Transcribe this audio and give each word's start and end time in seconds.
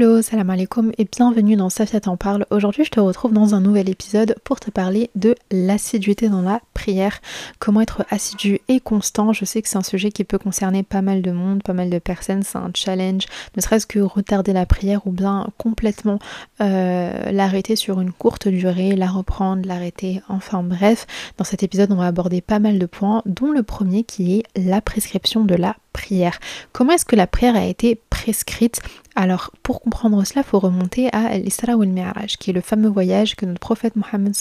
Hello, 0.00 0.22
salam 0.22 0.48
alaikum 0.48 0.92
et 0.96 1.04
bienvenue 1.04 1.56
dans 1.56 1.70
Safia 1.70 1.98
t'en 1.98 2.16
parle. 2.16 2.46
Aujourd'hui, 2.50 2.84
je 2.84 2.90
te 2.90 3.00
retrouve 3.00 3.32
dans 3.32 3.56
un 3.56 3.60
nouvel 3.60 3.88
épisode 3.88 4.36
pour 4.44 4.60
te 4.60 4.70
parler 4.70 5.10
de 5.16 5.34
l'assiduité 5.50 6.28
dans 6.28 6.40
la 6.40 6.60
prière. 6.72 7.18
Comment 7.58 7.80
être 7.80 8.04
assidu 8.08 8.60
et 8.68 8.78
constant. 8.78 9.32
Je 9.32 9.44
sais 9.44 9.60
que 9.60 9.68
c'est 9.68 9.76
un 9.76 9.82
sujet 9.82 10.12
qui 10.12 10.22
peut 10.22 10.38
concerner 10.38 10.84
pas 10.84 11.02
mal 11.02 11.20
de 11.20 11.32
monde, 11.32 11.64
pas 11.64 11.72
mal 11.72 11.90
de 11.90 11.98
personnes. 11.98 12.44
C'est 12.44 12.58
un 12.58 12.70
challenge, 12.72 13.24
ne 13.56 13.60
serait-ce 13.60 13.88
que 13.88 13.98
retarder 13.98 14.52
la 14.52 14.66
prière 14.66 15.04
ou 15.04 15.10
bien 15.10 15.48
complètement 15.58 16.20
euh, 16.60 17.32
l'arrêter 17.32 17.74
sur 17.74 18.00
une 18.00 18.12
courte 18.12 18.46
durée, 18.46 18.94
la 18.94 19.08
reprendre, 19.08 19.66
l'arrêter. 19.66 20.22
Enfin 20.28 20.62
bref, 20.62 21.08
dans 21.38 21.44
cet 21.44 21.64
épisode, 21.64 21.90
on 21.90 21.96
va 21.96 22.06
aborder 22.06 22.40
pas 22.40 22.60
mal 22.60 22.78
de 22.78 22.86
points, 22.86 23.22
dont 23.26 23.50
le 23.50 23.64
premier 23.64 24.04
qui 24.04 24.38
est 24.38 24.44
la 24.54 24.80
prescription 24.80 25.42
de 25.42 25.56
la 25.56 25.74
prière. 25.92 26.38
Comment 26.72 26.92
est-ce 26.92 27.04
que 27.04 27.16
la 27.16 27.26
prière 27.26 27.56
a 27.56 27.64
été 27.64 28.00
prescrite 28.10 28.80
Alors, 29.20 29.50
pour 29.64 29.80
comprendre 29.80 30.24
cela, 30.24 30.42
il 30.42 30.48
faut 30.48 30.60
remonter 30.60 31.12
à 31.12 31.36
l'Isra 31.38 31.74
ou 31.74 31.84
Mi'raj, 31.84 32.36
qui 32.36 32.50
est 32.50 32.52
le 32.52 32.60
fameux 32.60 32.88
voyage 32.88 33.34
que 33.34 33.46
notre 33.46 33.58
prophète 33.58 33.96
Mohammed 33.96 34.32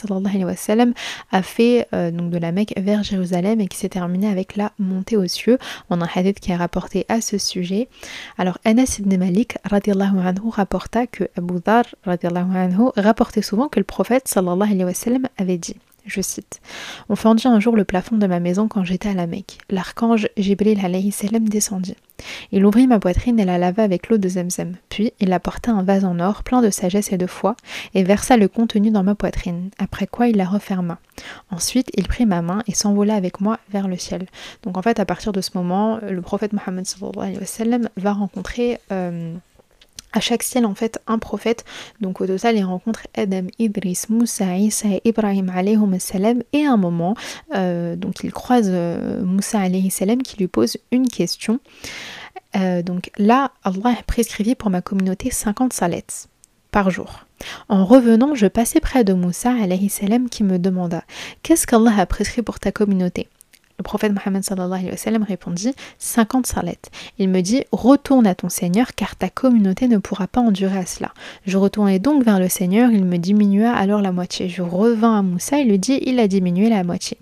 a 1.31 1.41
fait 1.41 1.87
euh, 1.93 2.11
donc 2.11 2.29
de 2.29 2.37
la 2.37 2.51
Mecque 2.51 2.75
vers 2.77 3.01
Jérusalem 3.01 3.59
et 3.59 3.67
qui 3.67 3.75
s'est 3.75 3.89
terminé 3.89 4.27
avec 4.27 4.55
la 4.55 4.73
montée 4.77 5.17
aux 5.17 5.25
cieux. 5.25 5.57
On 5.89 5.99
a 5.99 6.05
un 6.05 6.09
hadith 6.13 6.39
qui 6.39 6.51
est 6.51 6.55
rapporté 6.55 7.07
à 7.09 7.21
ce 7.21 7.39
sujet. 7.39 7.87
Alors, 8.37 8.59
Anas 8.65 8.97
ibn 8.99 9.17
Malik 9.17 9.57
anhu, 9.63 10.49
rapporta 10.51 11.07
que 11.07 11.23
Abu 11.35 11.55
Dhar 11.59 11.85
anhu, 12.05 12.91
rapportait 12.97 13.41
souvent 13.41 13.69
que 13.69 13.79
le 13.79 13.83
prophète 13.83 14.27
sallallahu 14.27 15.23
avait 15.39 15.57
dit 15.57 15.75
je 16.07 16.21
cite 16.21 16.61
On 17.09 17.15
fendit 17.15 17.47
un 17.47 17.59
jour 17.59 17.75
le 17.75 17.83
plafond 17.83 18.17
de 18.17 18.27
ma 18.27 18.39
maison 18.39 18.67
quand 18.67 18.83
j'étais 18.83 19.09
à 19.09 19.13
la 19.13 19.27
Mecque. 19.27 19.59
L'archange 19.69 20.27
Jibril 20.37 20.83
alayhi 20.83 21.13
descendit. 21.41 21.95
Il 22.51 22.65
ouvrit 22.65 22.87
ma 22.87 22.99
poitrine 22.99 23.39
et 23.39 23.45
la 23.45 23.57
lava 23.57 23.83
avec 23.83 24.09
l'eau 24.09 24.17
de 24.17 24.27
Zemzem. 24.27 24.75
Puis 24.89 25.11
il 25.19 25.33
apporta 25.33 25.71
un 25.71 25.83
vase 25.83 26.05
en 26.05 26.19
or 26.19 26.43
plein 26.43 26.61
de 26.61 26.69
sagesse 26.69 27.11
et 27.11 27.17
de 27.17 27.27
foi 27.27 27.55
et 27.93 28.03
versa 28.03 28.37
le 28.37 28.47
contenu 28.47 28.89
dans 28.89 29.03
ma 29.03 29.15
poitrine, 29.15 29.69
après 29.77 30.07
quoi 30.07 30.27
il 30.27 30.37
la 30.37 30.45
referma. 30.45 30.97
Ensuite, 31.51 31.89
il 31.95 32.07
prit 32.07 32.25
ma 32.25 32.41
main 32.41 32.63
et 32.67 32.73
s'envola 32.73 33.15
avec 33.15 33.41
moi 33.41 33.59
vers 33.71 33.87
le 33.87 33.97
ciel. 33.97 34.25
Donc 34.63 34.77
en 34.77 34.81
fait, 34.81 34.99
à 34.99 35.05
partir 35.05 35.31
de 35.31 35.41
ce 35.41 35.51
moment, 35.55 35.99
le 36.07 36.21
prophète 36.21 36.53
Mohammed 36.53 36.85
va 37.97 38.13
rencontrer 38.13 38.79
euh, 38.91 39.33
à 40.13 40.19
chaque 40.19 40.43
ciel 40.43 40.65
en 40.65 40.75
fait 40.75 40.99
un 41.07 41.19
prophète. 41.19 41.65
Donc 42.01 42.21
au 42.21 42.27
total 42.27 42.57
il 42.57 42.63
rencontre 42.63 43.07
Adam, 43.15 43.47
Idris, 43.59 44.03
Moussa, 44.09 44.57
Isa 44.57 44.89
et 44.89 45.01
Ibrahim 45.05 45.51
salam 45.99 46.43
et 46.53 46.65
à 46.65 46.73
un 46.73 46.77
moment 46.77 47.15
euh, 47.55 47.95
donc 47.95 48.23
il 48.23 48.31
croise 48.31 48.69
euh, 48.69 49.23
Moussa 49.23 49.67
qui 49.69 50.37
lui 50.37 50.47
pose 50.47 50.77
une 50.91 51.07
question. 51.07 51.59
Euh, 52.55 52.81
donc 52.81 53.11
là 53.17 53.51
Allah 53.63 53.95
a 53.99 54.03
prescrit 54.03 54.55
pour 54.55 54.69
ma 54.69 54.81
communauté 54.81 55.29
50 55.31 55.73
salets 55.73 56.27
par 56.71 56.89
jour. 56.89 57.25
En 57.69 57.85
revenant, 57.85 58.35
je 58.35 58.47
passais 58.47 58.79
près 58.79 59.03
de 59.03 59.13
Moussa 59.13 59.53
qui 60.31 60.43
me 60.43 60.57
demanda 60.57 61.03
Qu'est-ce 61.43 61.67
qu'Allah 61.67 61.93
a 61.97 62.05
prescrit 62.05 62.41
pour 62.41 62.59
ta 62.59 62.71
communauté? 62.71 63.27
Le 63.79 63.83
prophète 63.83 64.11
Mohammed 64.11 64.43
sallallahu 64.43 64.87
alayhi 64.87 65.19
wa 65.19 65.25
répondit 65.25 65.75
50 65.99 66.47
sarlettes. 66.47 66.89
Il 67.19 67.29
me 67.29 67.41
dit 67.41 67.63
Retourne 67.71 68.25
à 68.25 68.33
ton 68.33 68.49
Seigneur, 68.49 68.95
car 68.95 69.15
ta 69.15 69.29
communauté 69.29 69.87
ne 69.87 69.97
pourra 69.97 70.27
pas 70.27 70.41
endurer 70.41 70.79
à 70.79 70.85
cela. 70.87 71.13
Je 71.45 71.57
retournai 71.57 71.99
donc 71.99 72.23
vers 72.23 72.39
le 72.39 72.49
Seigneur, 72.49 72.89
il 72.89 73.05
me 73.05 73.17
diminua 73.17 73.71
alors 73.71 74.01
la 74.01 74.11
moitié. 74.11 74.49
Je 74.49 74.63
revins 74.63 75.19
à 75.19 75.21
Moussa, 75.21 75.59
il 75.59 75.69
lui 75.69 75.77
dit 75.77 75.99
Il 76.01 76.19
a 76.19 76.27
diminué 76.27 76.69
la 76.69 76.83
moitié. 76.83 77.17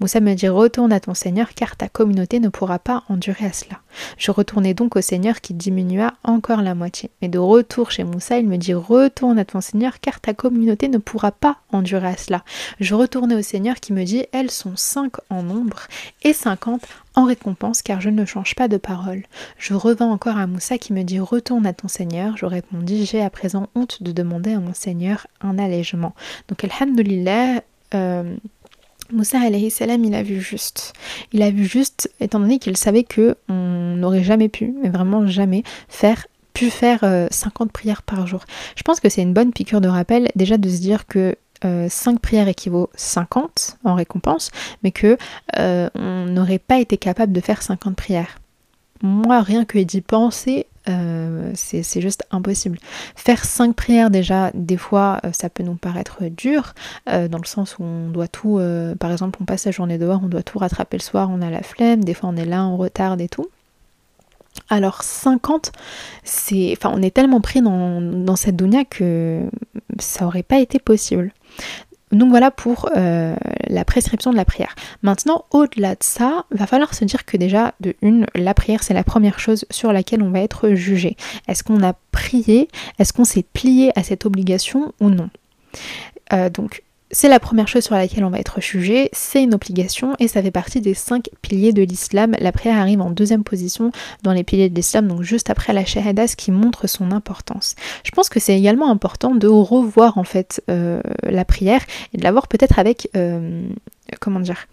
Moussa 0.00 0.18
me 0.18 0.34
dit 0.34 0.48
Retourne 0.48 0.92
à 0.92 0.98
ton 0.98 1.14
Seigneur, 1.14 1.54
car 1.54 1.76
ta 1.76 1.88
communauté 1.88 2.40
ne 2.40 2.48
pourra 2.48 2.80
pas 2.80 3.04
endurer 3.08 3.46
à 3.46 3.52
cela. 3.52 3.78
Je 4.18 4.32
retournai 4.32 4.74
donc 4.74 4.96
au 4.96 5.00
Seigneur 5.00 5.40
qui 5.40 5.54
diminua 5.54 6.14
encore 6.24 6.62
la 6.62 6.74
moitié. 6.74 7.10
Mais 7.22 7.28
de 7.28 7.38
retour 7.38 7.92
chez 7.92 8.02
Moussa, 8.02 8.38
il 8.38 8.48
me 8.48 8.56
dit 8.56 8.74
Retourne 8.74 9.38
à 9.38 9.44
ton 9.44 9.60
Seigneur, 9.60 10.00
car 10.00 10.18
ta 10.18 10.34
communauté 10.34 10.88
ne 10.88 10.98
pourra 10.98 11.30
pas 11.30 11.58
endurer 11.70 12.08
à 12.08 12.16
cela. 12.16 12.42
Je 12.80 12.96
retournai 12.96 13.36
au 13.36 13.42
Seigneur 13.42 13.76
qui 13.76 13.92
me 13.92 14.02
dit 14.02 14.24
Elles 14.32 14.50
sont 14.50 14.72
cinq 14.74 15.12
en 15.30 15.44
nombre 15.44 15.86
et 16.22 16.32
50 16.32 16.82
en 17.14 17.24
récompense 17.24 17.82
car 17.82 18.00
je 18.00 18.10
ne 18.10 18.24
change 18.24 18.54
pas 18.54 18.68
de 18.68 18.76
parole. 18.76 19.22
Je 19.58 19.74
revins 19.74 20.10
encore 20.10 20.36
à 20.36 20.46
Moussa 20.46 20.78
qui 20.78 20.92
me 20.92 21.02
dit 21.02 21.18
Retourne 21.18 21.66
à 21.66 21.72
ton 21.72 21.88
Seigneur. 21.88 22.36
Je 22.36 22.46
répondis 22.46 23.06
J'ai 23.06 23.22
à 23.22 23.30
présent 23.30 23.68
honte 23.74 24.02
de 24.02 24.12
demander 24.12 24.52
à 24.52 24.60
mon 24.60 24.74
Seigneur 24.74 25.26
un 25.40 25.58
allègement. 25.58 26.14
Donc, 26.48 26.64
Alhamdulillah, 26.64 27.62
euh, 27.94 28.36
Moussa 29.12 29.40
alayhi 29.40 29.70
salam, 29.70 30.04
il 30.04 30.14
a 30.14 30.22
vu 30.22 30.40
juste. 30.40 30.92
Il 31.32 31.42
a 31.42 31.50
vu 31.50 31.64
juste, 31.64 32.10
étant 32.20 32.40
donné 32.40 32.58
qu'il 32.58 32.76
savait 32.76 33.04
que 33.04 33.36
on 33.48 33.96
n'aurait 33.96 34.22
jamais 34.22 34.48
pu, 34.48 34.72
mais 34.82 34.88
vraiment 34.88 35.26
jamais, 35.26 35.64
faire 35.88 36.26
pu 36.54 36.70
faire 36.70 37.00
50 37.30 37.68
euh, 37.68 37.70
prières 37.72 38.02
par 38.02 38.26
jour. 38.26 38.44
Je 38.76 38.82
pense 38.82 39.00
que 39.00 39.08
c'est 39.08 39.22
une 39.22 39.32
bonne 39.32 39.52
piqûre 39.52 39.80
de 39.80 39.88
rappel 39.88 40.30
déjà 40.36 40.58
de 40.58 40.68
se 40.68 40.80
dire 40.80 41.06
que 41.06 41.36
5 41.62 41.66
euh, 41.66 42.18
prières 42.18 42.48
équivaut 42.48 42.90
50 42.94 43.78
en 43.84 43.94
récompense, 43.94 44.50
mais 44.82 44.90
que 44.90 45.16
euh, 45.58 45.88
on 45.94 46.26
n'aurait 46.26 46.58
pas 46.58 46.78
été 46.78 46.96
capable 46.96 47.32
de 47.32 47.40
faire 47.40 47.62
50 47.62 47.96
prières. 47.96 48.38
Moi, 49.02 49.40
rien 49.40 49.64
que 49.64 49.78
d'y 49.78 50.02
penser, 50.02 50.66
euh, 50.88 51.52
c'est 51.54 52.00
juste 52.00 52.24
impossible. 52.30 52.78
Faire 53.16 53.44
5 53.44 53.74
prières 53.74 54.10
déjà, 54.10 54.50
des 54.52 54.76
fois, 54.76 55.20
ça 55.32 55.48
peut 55.48 55.62
nous 55.62 55.74
paraître 55.74 56.24
dur, 56.24 56.74
dans 57.06 57.38
le 57.38 57.46
sens 57.46 57.78
où 57.78 57.82
on 57.82 58.10
doit 58.10 58.28
tout, 58.28 58.60
par 58.98 59.10
exemple, 59.10 59.38
on 59.40 59.46
passe 59.46 59.64
la 59.64 59.72
journée 59.72 59.96
dehors, 59.96 60.20
on 60.22 60.28
doit 60.28 60.42
tout 60.42 60.58
rattraper 60.58 60.98
le 60.98 61.02
soir, 61.02 61.30
on 61.30 61.40
a 61.40 61.48
la 61.48 61.62
flemme, 61.62 62.04
des 62.04 62.12
fois 62.12 62.28
on 62.28 62.36
est 62.36 62.44
là, 62.44 62.66
on 62.66 62.76
retarde 62.76 63.22
et 63.22 63.28
tout. 63.28 63.48
Alors 64.68 65.02
50, 65.02 65.72
c'est, 66.24 66.74
enfin, 66.76 66.92
on 66.94 67.02
est 67.02 67.14
tellement 67.14 67.40
pris 67.40 67.60
dans, 67.62 68.36
cette 68.36 68.56
dunya 68.56 68.84
que 68.84 69.42
ça 69.98 70.26
aurait 70.26 70.42
pas 70.42 70.58
été 70.58 70.78
possible. 70.78 71.32
Donc 72.12 72.30
voilà 72.30 72.50
pour 72.50 72.88
euh, 72.96 73.36
la 73.68 73.84
prescription 73.84 74.32
de 74.32 74.36
la 74.36 74.44
prière. 74.44 74.74
Maintenant, 75.02 75.44
au-delà 75.52 75.94
de 75.94 76.02
ça, 76.02 76.44
va 76.50 76.66
falloir 76.66 76.92
se 76.94 77.04
dire 77.04 77.24
que 77.24 77.36
déjà, 77.36 77.74
de 77.80 77.94
une, 78.02 78.26
la 78.34 78.52
prière, 78.52 78.82
c'est 78.82 78.94
la 78.94 79.04
première 79.04 79.38
chose 79.38 79.64
sur 79.70 79.92
laquelle 79.92 80.22
on 80.22 80.30
va 80.30 80.40
être 80.40 80.70
jugé. 80.70 81.16
Est-ce 81.46 81.62
qu'on 81.62 81.84
a 81.84 81.94
prié? 82.10 82.68
Est-ce 82.98 83.12
qu'on 83.12 83.24
s'est 83.24 83.44
plié 83.44 83.92
à 83.96 84.02
cette 84.02 84.26
obligation 84.26 84.92
ou 85.00 85.08
non? 85.08 85.30
Euh, 86.32 86.50
Donc, 86.50 86.82
c'est 87.10 87.28
la 87.28 87.40
première 87.40 87.66
chose 87.66 87.84
sur 87.84 87.94
laquelle 87.94 88.24
on 88.24 88.30
va 88.30 88.38
être 88.38 88.60
jugé, 88.60 89.08
c'est 89.12 89.42
une 89.42 89.54
obligation 89.54 90.14
et 90.18 90.28
ça 90.28 90.42
fait 90.42 90.50
partie 90.50 90.80
des 90.80 90.94
cinq 90.94 91.28
piliers 91.42 91.72
de 91.72 91.82
l'islam. 91.82 92.34
La 92.38 92.52
prière 92.52 92.78
arrive 92.78 93.00
en 93.00 93.10
deuxième 93.10 93.42
position 93.42 93.90
dans 94.22 94.32
les 94.32 94.44
piliers 94.44 94.68
de 94.68 94.74
l'islam, 94.74 95.08
donc 95.08 95.22
juste 95.22 95.50
après 95.50 95.72
la 95.72 95.84
shahada, 95.84 96.26
qui 96.28 96.52
montre 96.52 96.86
son 96.86 97.10
importance. 97.10 97.74
Je 98.04 98.10
pense 98.12 98.28
que 98.28 98.38
c'est 98.38 98.56
également 98.56 98.90
important 98.90 99.34
de 99.34 99.48
revoir 99.48 100.18
en 100.18 100.24
fait 100.24 100.62
euh, 100.70 101.00
la 101.22 101.44
prière 101.44 101.82
et 102.12 102.18
de 102.18 102.22
l'avoir 102.22 102.46
peut-être 102.46 102.78
avec, 102.78 103.08
euh, 103.16 103.68
comment 104.20 104.40
dire, 104.40 104.66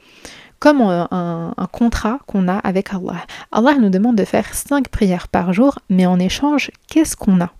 comme 0.59 0.81
un, 0.81 1.53
un 1.55 1.67
contrat 1.67 2.19
qu'on 2.25 2.47
a 2.47 2.57
avec 2.57 2.93
Allah. 2.93 3.25
Allah 3.51 3.75
nous 3.79 3.89
demande 3.89 4.15
de 4.15 4.25
faire 4.25 4.53
cinq 4.53 4.89
prières 4.89 5.27
par 5.27 5.53
jour, 5.53 5.79
mais 5.89 6.05
en 6.05 6.19
échange, 6.19 6.71
qu'est-ce 6.87 7.15
qu'on 7.15 7.41
a? 7.41 7.51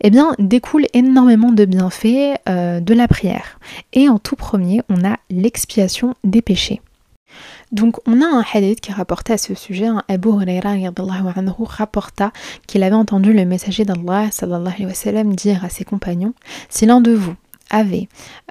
Eh 0.00 0.10
bien, 0.10 0.34
découle 0.38 0.86
énormément 0.92 1.52
de 1.52 1.64
bienfaits 1.64 2.38
euh, 2.48 2.80
de 2.80 2.94
la 2.94 3.08
prière. 3.08 3.58
Et 3.92 4.08
en 4.08 4.18
tout 4.18 4.36
premier, 4.36 4.82
on 4.88 5.04
a 5.04 5.16
l'expiation 5.30 6.14
des 6.24 6.42
péchés. 6.42 6.80
Donc 7.72 7.96
on 8.06 8.22
a 8.22 8.26
un 8.26 8.44
hadith 8.52 8.80
qui 8.80 8.92
rapporté 8.92 9.32
à 9.32 9.38
ce 9.38 9.54
sujet, 9.54 9.86
un 9.86 10.02
Abu 10.08 10.28
Huraira 10.28 10.76
rapporta 11.64 12.32
qu'il 12.66 12.82
avait 12.82 12.94
entendu 12.94 13.32
le 13.32 13.44
messager 13.44 13.84
d'Allah 13.84 14.28
dire 15.34 15.64
à 15.64 15.68
ses 15.68 15.84
compagnons 15.84 16.32
Si 16.68 16.86
l'un 16.86 17.00
de 17.00 17.12
vous 17.12 17.34
avait 17.70 18.08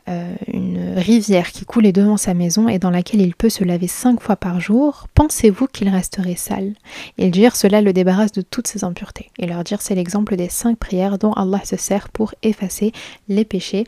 euh, 0.07 0.35
une 0.47 0.93
rivière 0.97 1.51
qui 1.51 1.65
coulait 1.65 1.91
devant 1.91 2.17
sa 2.17 2.33
maison 2.33 2.67
et 2.67 2.77
dans 2.77 2.91
laquelle 2.91 3.21
il 3.21 3.35
peut 3.35 3.49
se 3.49 3.63
laver 3.63 3.87
cinq 3.87 4.21
fois 4.21 4.35
par 4.35 4.59
jour, 4.59 5.07
pensez-vous 5.15 5.67
qu'il 5.67 5.89
resterait 5.89 6.35
sale? 6.35 6.73
Ils 7.17 7.31
dirent 7.31 7.55
cela 7.55 7.81
le 7.81 7.91
débarrasse 7.91 8.31
de 8.31 8.41
toutes 8.41 8.67
ses 8.67 8.83
impuretés. 8.83 9.31
Et 9.39 9.47
leur 9.47 9.63
dire 9.63 9.81
c'est 9.81 9.95
l'exemple 9.95 10.35
des 10.35 10.49
cinq 10.49 10.77
prières 10.77 11.17
dont 11.17 11.33
Allah 11.33 11.61
se 11.63 11.75
sert 11.75 12.09
pour 12.09 12.35
effacer 12.43 12.91
les 13.27 13.45
péchés. 13.45 13.85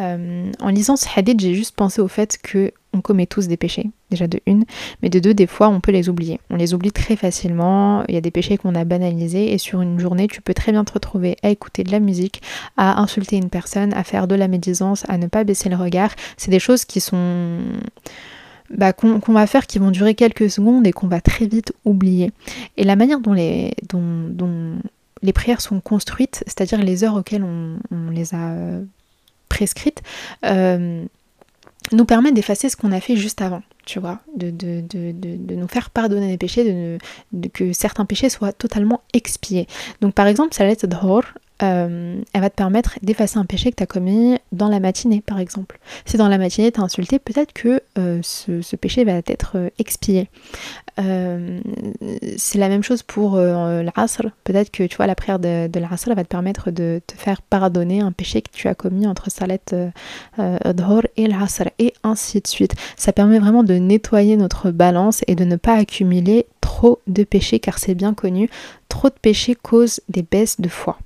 Euh, 0.00 0.50
en 0.60 0.68
lisant 0.68 0.96
ce 0.96 1.06
hadith, 1.14 1.40
j'ai 1.40 1.54
juste 1.54 1.74
pensé 1.74 2.00
au 2.00 2.08
fait 2.08 2.38
que 2.42 2.72
on 2.92 3.00
commet 3.00 3.26
tous 3.26 3.46
des 3.46 3.56
péchés, 3.56 3.90
déjà 4.10 4.26
de 4.26 4.40
une, 4.46 4.64
mais 5.02 5.10
de 5.10 5.20
deux, 5.20 5.34
des 5.34 5.46
fois, 5.46 5.68
on 5.68 5.80
peut 5.80 5.92
les 5.92 6.08
oublier. 6.08 6.40
On 6.50 6.56
les 6.56 6.74
oublie 6.74 6.90
très 6.90 7.14
facilement, 7.14 8.04
il 8.08 8.14
y 8.14 8.18
a 8.18 8.20
des 8.20 8.32
péchés 8.32 8.56
qu'on 8.56 8.74
a 8.74 8.84
banalisés, 8.84 9.52
et 9.52 9.58
sur 9.58 9.80
une 9.80 10.00
journée, 10.00 10.26
tu 10.26 10.40
peux 10.42 10.54
très 10.54 10.72
bien 10.72 10.84
te 10.84 10.92
retrouver 10.92 11.36
à 11.42 11.50
écouter 11.50 11.84
de 11.84 11.92
la 11.92 12.00
musique, 12.00 12.42
à 12.76 13.00
insulter 13.00 13.36
une 13.36 13.48
personne, 13.48 13.92
à 13.94 14.02
faire 14.02 14.26
de 14.26 14.34
la 14.34 14.48
médisance, 14.48 15.04
à 15.08 15.18
ne 15.18 15.26
pas 15.26 15.44
baisser 15.44 15.68
le 15.68 15.76
regard. 15.76 16.10
C'est 16.36 16.50
des 16.50 16.58
choses 16.58 16.84
qui 16.84 17.00
sont... 17.00 17.58
Bah, 18.76 18.92
qu'on 18.92 19.32
va 19.32 19.48
faire 19.48 19.66
qui 19.66 19.80
vont 19.80 19.90
durer 19.90 20.14
quelques 20.14 20.48
secondes 20.48 20.86
et 20.86 20.92
qu'on 20.92 21.08
va 21.08 21.20
très 21.20 21.46
vite 21.46 21.72
oublier. 21.84 22.30
Et 22.76 22.84
la 22.84 22.94
manière 22.94 23.18
dont 23.18 23.32
les, 23.32 23.74
dont, 23.88 24.76
les 25.22 25.32
prières 25.32 25.60
sont 25.60 25.80
construites, 25.80 26.44
c'est-à-dire 26.46 26.78
les 26.78 27.02
heures 27.02 27.16
auxquelles 27.16 27.42
on, 27.42 28.10
les 28.12 28.32
a 28.32 28.78
prescrites, 29.50 30.00
euh, 30.46 31.04
nous 31.92 32.04
permet 32.06 32.32
d'effacer 32.32 32.70
ce 32.70 32.76
qu'on 32.76 32.92
a 32.92 33.00
fait 33.00 33.16
juste 33.16 33.42
avant, 33.42 33.62
tu 33.84 33.98
vois, 33.98 34.20
de 34.34 35.54
nous 35.54 35.68
faire 35.68 35.90
pardonner 35.90 36.28
les 36.28 36.38
péchés, 36.38 36.64
de, 36.64 37.48
que 37.48 37.74
certains 37.74 38.06
péchés 38.06 38.30
soient 38.30 38.52
totalement 38.52 39.02
expiés. 39.12 39.66
Donc 40.00 40.14
par 40.14 40.26
exemple, 40.26 40.54
Salat 40.54 40.76
Dhor, 40.84 41.24
euh, 41.62 42.20
elle 42.32 42.40
va 42.40 42.50
te 42.50 42.54
permettre 42.54 42.98
d'effacer 43.02 43.38
un 43.38 43.44
péché 43.44 43.70
que 43.70 43.76
tu 43.76 43.82
as 43.82 43.86
commis 43.86 44.38
dans 44.52 44.68
la 44.68 44.80
matinée, 44.80 45.22
par 45.24 45.38
exemple. 45.38 45.78
Si 46.04 46.16
dans 46.16 46.28
la 46.28 46.38
matinée 46.38 46.72
tu 46.72 46.80
as 46.80 46.82
insulté, 46.82 47.18
peut-être 47.18 47.52
que 47.52 47.82
euh, 47.98 48.20
ce, 48.22 48.76
péché 48.76 49.04
va 49.04 49.12
être 49.26 49.52
euh, 49.56 49.68
expié. 49.78 50.28
c'est 50.96 52.58
la 52.58 52.68
même 52.68 52.82
chose 52.82 53.02
pour 53.02 53.36
l'asr. 53.36 54.26
Peut-être 54.44 54.70
que 54.70 54.84
tu 54.84 54.96
vois, 54.96 55.06
la 55.06 55.14
prière 55.14 55.38
de, 55.38 55.66
de 55.66 55.80
l'asr 55.80 56.14
va 56.14 56.24
te 56.24 56.28
permettre 56.28 56.70
de 56.70 57.00
te 57.06 57.14
faire 57.14 57.40
pardonner 57.42 58.00
un 58.00 58.12
péché 58.12 58.42
que 58.42 58.50
tu 58.52 58.68
as 58.68 58.74
commis 58.74 59.06
entre 59.06 59.30
Salet 59.30 59.60
Dhor 60.38 61.02
et 61.16 61.26
l'asr, 61.26 61.70
et 61.78 61.94
ainsi 62.02 62.40
de 62.40 62.46
suite. 62.46 62.74
Ça 62.96 63.12
permet 63.12 63.38
vraiment 63.38 63.62
de 63.62 63.74
nettoyer 63.74 64.36
notre 64.36 64.70
balance 64.70 65.22
et 65.26 65.34
de 65.34 65.44
ne 65.44 65.56
pas 65.56 65.74
accumuler 65.74 66.46
trop 66.60 67.00
de 67.06 67.24
péchés, 67.24 67.60
car 67.60 67.78
c'est 67.78 67.94
bien 67.94 68.14
connu, 68.14 68.50
trop 68.88 69.08
de 69.08 69.14
péchés 69.20 69.54
causent 69.54 70.00
des 70.08 70.22
baisses 70.22 70.60
de 70.60 70.68
foi. 70.68 70.98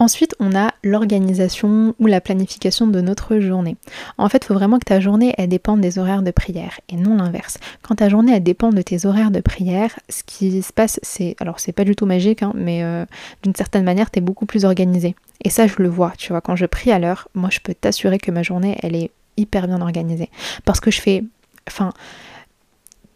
Ensuite, 0.00 0.34
on 0.40 0.56
a 0.56 0.72
l'organisation 0.82 1.94
ou 1.98 2.06
la 2.06 2.22
planification 2.22 2.86
de 2.86 3.02
notre 3.02 3.38
journée. 3.38 3.76
En 4.16 4.30
fait, 4.30 4.38
il 4.42 4.46
faut 4.46 4.54
vraiment 4.54 4.78
que 4.78 4.86
ta 4.86 4.98
journée 4.98 5.34
elle 5.36 5.50
dépende 5.50 5.82
des 5.82 5.98
horaires 5.98 6.22
de 6.22 6.30
prière 6.30 6.80
et 6.88 6.96
non 6.96 7.16
l'inverse. 7.16 7.58
Quand 7.82 7.96
ta 7.96 8.08
journée 8.08 8.32
elle 8.34 8.42
dépend 8.42 8.70
de 8.70 8.80
tes 8.80 9.04
horaires 9.04 9.30
de 9.30 9.40
prière, 9.40 10.00
ce 10.08 10.22
qui 10.24 10.62
se 10.62 10.72
passe, 10.72 11.00
c'est 11.02 11.36
alors 11.38 11.60
c'est 11.60 11.72
pas 11.72 11.84
du 11.84 11.94
tout 11.94 12.06
magique, 12.06 12.42
hein, 12.42 12.52
mais 12.54 12.82
euh, 12.82 13.04
d'une 13.42 13.54
certaine 13.54 13.84
manière, 13.84 14.10
tu 14.10 14.20
es 14.20 14.22
beaucoup 14.22 14.46
plus 14.46 14.64
organisé. 14.64 15.14
Et 15.44 15.50
ça, 15.50 15.66
je 15.66 15.74
le 15.76 15.88
vois. 15.90 16.14
Tu 16.16 16.32
vois, 16.32 16.40
quand 16.40 16.56
je 16.56 16.64
prie 16.64 16.92
à 16.92 16.98
l'heure, 16.98 17.28
moi, 17.34 17.50
je 17.52 17.60
peux 17.60 17.74
t'assurer 17.74 18.16
que 18.16 18.30
ma 18.30 18.42
journée 18.42 18.78
elle 18.82 18.96
est 18.96 19.10
hyper 19.36 19.68
bien 19.68 19.82
organisée 19.82 20.30
parce 20.64 20.80
que 20.80 20.90
je 20.90 21.00
fais, 21.02 21.24
enfin 21.68 21.92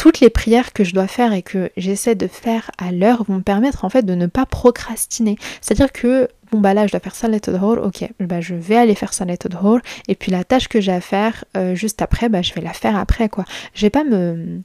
toutes 0.04 0.20
les 0.20 0.28
prières 0.28 0.74
que 0.74 0.84
je 0.84 0.92
dois 0.92 1.06
faire 1.06 1.32
et 1.32 1.40
que 1.42 1.70
j'essaie 1.78 2.14
de 2.14 2.26
faire 2.26 2.70
à 2.76 2.92
l'heure 2.92 3.24
vont 3.24 3.36
me 3.36 3.42
permettre 3.42 3.86
en 3.86 3.88
fait 3.88 4.04
de 4.04 4.14
ne 4.14 4.26
pas 4.26 4.44
procrastiner. 4.44 5.36
C'est-à-dire 5.62 5.92
que 5.92 6.28
bon 6.54 6.60
bah 6.60 6.72
là 6.72 6.86
je 6.86 6.92
dois 6.92 7.00
faire 7.00 7.14
ok, 7.78 8.08
bah 8.20 8.40
je 8.40 8.54
vais 8.54 8.76
aller 8.76 8.94
faire 8.94 9.12
Salat 9.12 9.36
Dhor 9.36 9.78
et 10.08 10.14
puis 10.14 10.30
la 10.30 10.44
tâche 10.44 10.68
que 10.68 10.80
j'ai 10.80 10.92
à 10.92 11.00
faire 11.00 11.44
euh, 11.56 11.74
juste 11.74 12.00
après, 12.00 12.28
bah 12.28 12.42
je 12.42 12.54
vais 12.54 12.60
la 12.60 12.72
faire 12.72 12.96
après 12.96 13.28
quoi. 13.28 13.44
Je 13.74 13.82
vais 13.82 13.90
pas 13.90 14.04
me 14.04 14.62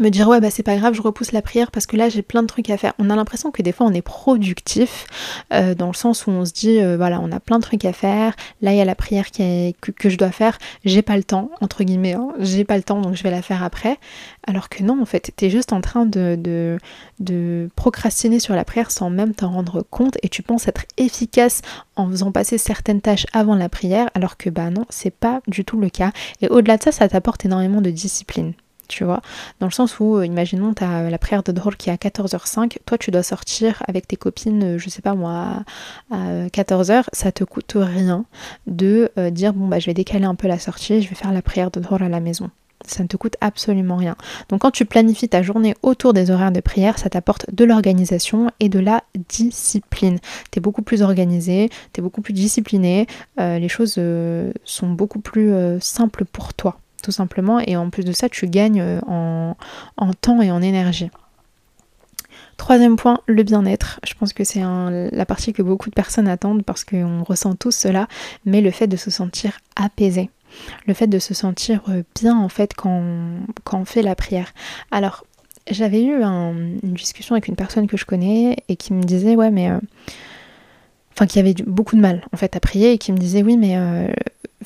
me 0.00 0.08
dire 0.08 0.28
ouais 0.28 0.40
bah 0.40 0.50
c'est 0.50 0.62
pas 0.62 0.76
grave 0.76 0.94
je 0.94 1.02
repousse 1.02 1.32
la 1.32 1.42
prière 1.42 1.70
parce 1.70 1.86
que 1.86 1.96
là 1.96 2.08
j'ai 2.08 2.22
plein 2.22 2.42
de 2.42 2.46
trucs 2.46 2.70
à 2.70 2.76
faire. 2.76 2.94
On 2.98 3.10
a 3.10 3.16
l'impression 3.16 3.50
que 3.50 3.62
des 3.62 3.72
fois 3.72 3.86
on 3.86 3.92
est 3.92 4.02
productif 4.02 5.06
euh, 5.52 5.74
dans 5.74 5.88
le 5.88 5.94
sens 5.94 6.26
où 6.26 6.30
on 6.30 6.44
se 6.44 6.52
dit 6.52 6.80
euh, 6.80 6.96
voilà 6.96 7.20
on 7.20 7.30
a 7.32 7.40
plein 7.40 7.58
de 7.58 7.62
trucs 7.62 7.84
à 7.84 7.92
faire. 7.92 8.34
Là 8.60 8.72
il 8.72 8.76
y 8.76 8.80
a 8.80 8.84
la 8.84 8.94
prière 8.94 9.30
qui 9.30 9.74
que, 9.80 10.08
je 10.08 10.16
dois 10.16 10.30
faire. 10.30 10.58
J'ai 10.84 11.02
pas 11.02 11.16
le 11.16 11.24
temps 11.24 11.50
entre 11.60 11.84
guillemets 11.84 12.14
hein. 12.14 12.28
j'ai 12.38 12.64
pas 12.64 12.76
le 12.76 12.82
temps 12.82 13.00
donc 13.00 13.14
je 13.14 13.22
vais 13.22 13.30
la 13.30 13.42
faire 13.42 13.62
après. 13.62 13.98
Alors 14.46 14.68
que 14.68 14.82
non 14.82 15.00
en 15.00 15.06
fait 15.06 15.32
t'es 15.36 15.50
juste 15.50 15.72
en 15.72 15.80
train 15.80 16.06
de, 16.06 16.36
de, 16.38 16.78
de 17.20 17.68
procrastiner 17.76 18.40
sur 18.40 18.54
la 18.54 18.64
prière 18.64 18.90
sans 18.90 19.10
même 19.10 19.34
t'en 19.34 19.50
rendre 19.50 19.82
compte 19.82 20.18
et 20.22 20.28
tu 20.28 20.42
penses 20.42 20.68
être 20.68 20.84
efficace 20.96 21.62
en 21.96 22.08
faisant 22.08 22.32
passer 22.32 22.58
certaines 22.58 23.00
tâches 23.00 23.26
avant 23.32 23.54
la 23.54 23.68
prière 23.68 24.10
alors 24.14 24.36
que 24.36 24.50
bah 24.50 24.70
non 24.70 24.84
c'est 24.90 25.14
pas 25.14 25.40
du 25.46 25.64
tout 25.64 25.78
le 25.78 25.88
cas. 25.88 26.12
Et 26.40 26.48
au-delà 26.48 26.76
de 26.76 26.82
ça 26.82 26.92
ça 26.92 27.08
t'apporte 27.08 27.44
énormément 27.44 27.80
de 27.80 27.90
discipline 27.90 28.54
tu 28.88 29.04
vois, 29.04 29.20
dans 29.60 29.66
le 29.66 29.72
sens 29.72 30.00
où, 30.00 30.16
euh, 30.16 30.26
imaginons, 30.26 30.74
tu 30.74 30.84
as 30.84 31.10
la 31.10 31.18
prière 31.18 31.42
de 31.42 31.52
Dhor 31.52 31.76
qui 31.76 31.90
est 31.90 31.92
à 31.92 31.96
14h05, 31.96 32.78
toi 32.86 32.98
tu 32.98 33.10
dois 33.10 33.22
sortir 33.22 33.82
avec 33.86 34.06
tes 34.06 34.16
copines, 34.16 34.74
euh, 34.74 34.78
je 34.78 34.88
sais 34.88 35.02
pas 35.02 35.14
moi, 35.14 35.64
à 36.10 36.46
14h, 36.48 37.04
ça 37.12 37.32
te 37.32 37.44
coûte 37.44 37.74
rien 37.76 38.24
de 38.66 39.10
euh, 39.18 39.30
dire, 39.30 39.52
bon 39.52 39.68
bah 39.68 39.78
je 39.78 39.86
vais 39.86 39.94
décaler 39.94 40.24
un 40.24 40.34
peu 40.34 40.48
la 40.48 40.58
sortie, 40.58 41.02
je 41.02 41.08
vais 41.08 41.14
faire 41.14 41.32
la 41.32 41.42
prière 41.42 41.70
de 41.70 41.80
Dhor 41.80 42.02
à 42.02 42.08
la 42.08 42.20
maison. 42.20 42.50
Ça 42.86 43.02
ne 43.02 43.08
te 43.08 43.16
coûte 43.16 43.36
absolument 43.40 43.96
rien. 43.96 44.14
Donc 44.50 44.60
quand 44.60 44.70
tu 44.70 44.84
planifies 44.84 45.30
ta 45.30 45.42
journée 45.42 45.74
autour 45.82 46.12
des 46.12 46.30
horaires 46.30 46.52
de 46.52 46.60
prière, 46.60 46.98
ça 46.98 47.08
t'apporte 47.08 47.46
de 47.50 47.64
l'organisation 47.64 48.50
et 48.60 48.68
de 48.68 48.78
la 48.78 49.02
discipline. 49.30 50.18
Tu 50.50 50.58
es 50.58 50.60
beaucoup 50.60 50.82
plus 50.82 51.00
organisé, 51.00 51.70
tu 51.94 52.00
es 52.00 52.02
beaucoup 52.02 52.20
plus 52.20 52.34
discipliné, 52.34 53.06
les 53.38 53.68
choses 53.70 53.98
sont 54.64 54.88
beaucoup 54.90 55.20
plus 55.20 55.54
simples 55.80 56.26
pour 56.26 56.52
toi 56.52 56.78
tout 57.04 57.12
simplement. 57.12 57.60
Et 57.60 57.76
en 57.76 57.90
plus 57.90 58.04
de 58.04 58.12
ça, 58.12 58.28
tu 58.28 58.46
gagnes 58.46 58.80
euh, 58.80 59.00
en, 59.06 60.12
temps 60.20 60.40
et 60.40 60.50
en 60.50 60.62
énergie. 60.62 61.10
Troisième 62.56 62.96
point, 62.96 63.20
le 63.26 63.42
bien-être. 63.42 64.00
Je 64.06 64.14
pense 64.14 64.32
que 64.32 64.42
c'est 64.42 64.62
la 64.62 65.26
partie 65.26 65.52
que 65.52 65.62
beaucoup 65.62 65.90
de 65.90 65.94
personnes 65.94 66.28
attendent 66.28 66.64
parce 66.64 66.84
qu'on 66.84 67.22
ressent 67.22 67.54
tous 67.54 67.72
cela, 67.74 68.08
mais 68.44 68.60
le 68.60 68.70
fait 68.70 68.86
de 68.86 68.96
se 68.96 69.10
sentir 69.10 69.58
apaisé. 69.76 70.30
Le 70.86 70.94
fait 70.94 71.08
de 71.08 71.18
se 71.18 71.34
sentir 71.34 71.82
euh, 71.88 72.04
bien 72.14 72.38
en 72.38 72.48
fait 72.48 72.74
quand, 72.74 73.02
on 73.72 73.84
fait 73.84 74.02
la 74.02 74.14
prière. 74.14 74.54
Alors, 74.92 75.26
j'avais 75.68 76.04
eu 76.04 76.22
une 76.22 76.78
discussion 76.82 77.34
avec 77.34 77.48
une 77.48 77.56
personne 77.56 77.88
que 77.88 77.96
je 77.96 78.04
connais 78.04 78.56
et 78.68 78.76
qui 78.76 78.92
me 78.92 79.02
disait 79.02 79.34
ouais 79.34 79.50
mais... 79.50 79.70
Euh, 79.70 79.78
enfin 81.12 81.26
qui 81.26 81.38
avait 81.38 81.54
beaucoup 81.66 81.96
de 81.96 82.00
mal 82.00 82.22
en 82.32 82.36
fait 82.36 82.54
à 82.56 82.60
prier 82.60 82.92
et 82.92 82.98
qui 82.98 83.12
me 83.12 83.18
disait 83.18 83.42
oui 83.42 83.56
mais 83.56 83.76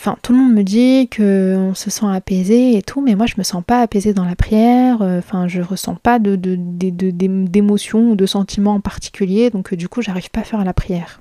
Enfin, 0.00 0.16
tout 0.22 0.30
le 0.32 0.38
monde 0.38 0.52
me 0.54 0.62
dit 0.62 1.10
qu'on 1.10 1.74
se 1.74 1.90
sent 1.90 2.06
apaisé 2.06 2.76
et 2.76 2.82
tout, 2.82 3.00
mais 3.00 3.16
moi 3.16 3.26
je 3.26 3.34
me 3.36 3.42
sens 3.42 3.64
pas 3.66 3.80
apaisé 3.80 4.14
dans 4.14 4.24
la 4.24 4.36
prière. 4.36 5.02
Euh, 5.02 5.18
enfin, 5.18 5.48
je 5.48 5.60
ressens 5.60 5.96
pas 5.96 6.20
de, 6.20 6.36
d'émotions 6.36 8.12
ou 8.12 8.14
de 8.14 8.24
sentiments 8.24 8.74
en 8.74 8.80
particulier, 8.80 9.50
donc 9.50 9.72
euh, 9.72 9.76
du 9.76 9.88
coup, 9.88 10.00
j'arrive 10.00 10.30
pas 10.30 10.42
à 10.42 10.44
faire 10.44 10.64
la 10.64 10.72
prière. 10.72 11.20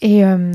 Et 0.00 0.24
euh, 0.24 0.52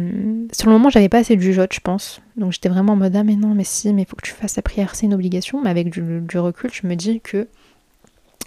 sur 0.52 0.66
le 0.66 0.74
moment, 0.74 0.90
j'avais 0.90 1.10
pas 1.10 1.20
assez 1.20 1.36
de 1.36 1.42
jugeote, 1.42 1.74
je 1.74 1.80
pense. 1.80 2.22
Donc 2.38 2.54
j'étais 2.54 2.70
vraiment 2.70 2.94
en 2.94 2.96
mode 2.96 3.16
ah 3.16 3.24
mais 3.24 3.36
non, 3.36 3.54
mais 3.54 3.66
si, 3.66 3.94
mais 3.94 4.02
il 4.02 4.06
faut 4.08 4.16
que 4.16 4.26
tu 4.26 4.34
fasses 4.34 4.56
la 4.56 4.64
prière, 4.64 4.96
c'est 4.96 5.06
une 5.06 5.14
obligation. 5.14 5.62
Mais 5.62 5.70
avec 5.70 5.92
du 5.92 6.40
recul, 6.40 6.72
je 6.74 6.88
me 6.88 6.96
dis 6.96 7.22
que 7.22 7.48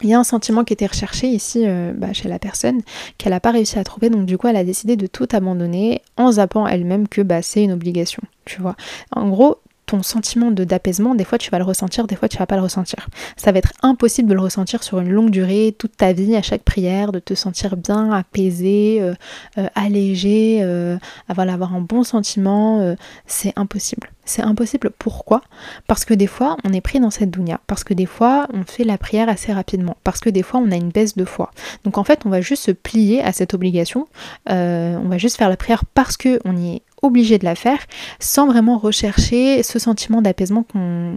il 0.03 0.11
y 0.11 0.15
a 0.15 0.19
un 0.19 0.25
sentiment 0.25 0.65
qui 0.65 0.73
était 0.73 0.87
recherché 0.87 1.29
ici 1.29 1.63
euh, 1.67 1.93
bah, 1.95 2.13
chez 2.13 2.29
la 2.29 2.39
personne 2.39 2.81
qu'elle 3.19 3.33
n'a 3.33 3.41
pas 3.41 3.51
réussi 3.51 3.79
à 3.79 3.85
trouver, 3.85 4.11
donc 4.11 4.27
du 4.27 4.39
coup 4.39 4.49
elle 4.49 4.57
a 4.57 4.65
décidé 4.65 4.97
de 4.97 5.07
tout 5.07 5.29
abandonner 5.33 6.03
en 6.17 6.33
zappant 6.33 6.67
elle-même 6.67 7.09
que 7.09 7.23
bah, 7.23 7.43
c'est 7.43 7.63
une 7.63 7.73
obligation, 7.73 8.23
tu 8.45 8.61
vois. 8.61 8.77
En 9.15 9.29
gros, 9.29 9.59
ton 9.93 10.03
sentiment 10.03 10.51
d'apaisement, 10.51 11.15
des 11.15 11.25
fois 11.25 11.37
tu 11.37 11.51
vas 11.51 11.59
le 11.59 11.65
ressentir, 11.65 12.07
des 12.07 12.17
fois 12.17 12.27
tu 12.27 12.39
vas 12.39 12.47
pas 12.47 12.57
le 12.57 12.63
ressentir. 12.63 13.11
Ça 13.37 13.53
va 13.53 13.59
être 13.59 13.75
impossible 13.83 14.27
de 14.27 14.33
le 14.33 14.41
ressentir 14.41 14.83
sur 14.83 15.01
une 15.01 15.11
longue 15.11 15.29
durée, 15.29 15.75
toute 15.79 15.99
ta 15.99 16.15
vie, 16.15 16.35
à 16.35 16.41
chaque 16.41 16.63
prière, 16.63 17.13
de 17.13 17.19
te 17.19 17.35
sentir 17.35 17.77
bien, 17.77 18.11
apaisé, 18.11 19.03
euh, 19.03 19.13
euh, 19.59 19.69
allégé, 19.75 20.61
euh, 20.63 20.97
avoir 21.29 21.75
un 21.75 21.83
bon 21.83 22.05
sentiment, 22.05 22.97
c'est 23.27 23.53
impossible. 23.57 24.11
C'est 24.25 24.43
impossible. 24.43 24.91
Pourquoi? 24.99 25.43
Parce 25.87 26.07
que 26.07 26.15
des 26.15 26.27
fois, 26.27 26.57
on 26.65 26.73
est 26.73 26.81
pris 26.81 27.01
dans 27.01 27.11
cette 27.11 27.31
dounia. 27.31 27.61
Parce 27.67 27.85
que 27.85 27.93
des 27.93 28.07
fois, 28.07 28.47
on 28.55 28.63
fait 28.63 28.85
la 28.85 28.97
prière 28.97 29.29
assez 29.29 29.53
rapidement. 29.53 29.97
Parce 30.05 30.21
que 30.21 30.31
des 30.31 30.43
fois, 30.43 30.61
on 30.61 30.71
a 30.71 30.77
une 30.77 30.91
baisse 30.91 31.17
de 31.17 31.25
foi. 31.25 31.51
Donc 31.85 31.99
en 31.99 32.05
fait, 32.05 32.21
on 32.25 32.31
va 32.31 32.41
juste 32.41 32.65
se 32.65 32.71
plier 32.71 33.21
à 33.23 33.33
cette 33.33 33.53
obligation. 33.53 34.07
on 34.47 35.09
va 35.09 35.19
juste 35.19 35.37
faire 35.37 35.51
la 35.51 35.57
prière 35.57 35.85
parce 35.95 36.17
qu'on 36.17 36.57
y 36.57 36.77
est 36.77 36.83
obligé 37.03 37.39
de 37.39 37.45
la 37.45 37.55
faire 37.55 37.79
sans 38.21 38.47
vraiment 38.47 38.79
rechercher 38.79 39.63
ce 39.63 39.79
sentiment 39.79 40.23
d'apaisement 40.23 40.63
qu'on, 40.63 41.15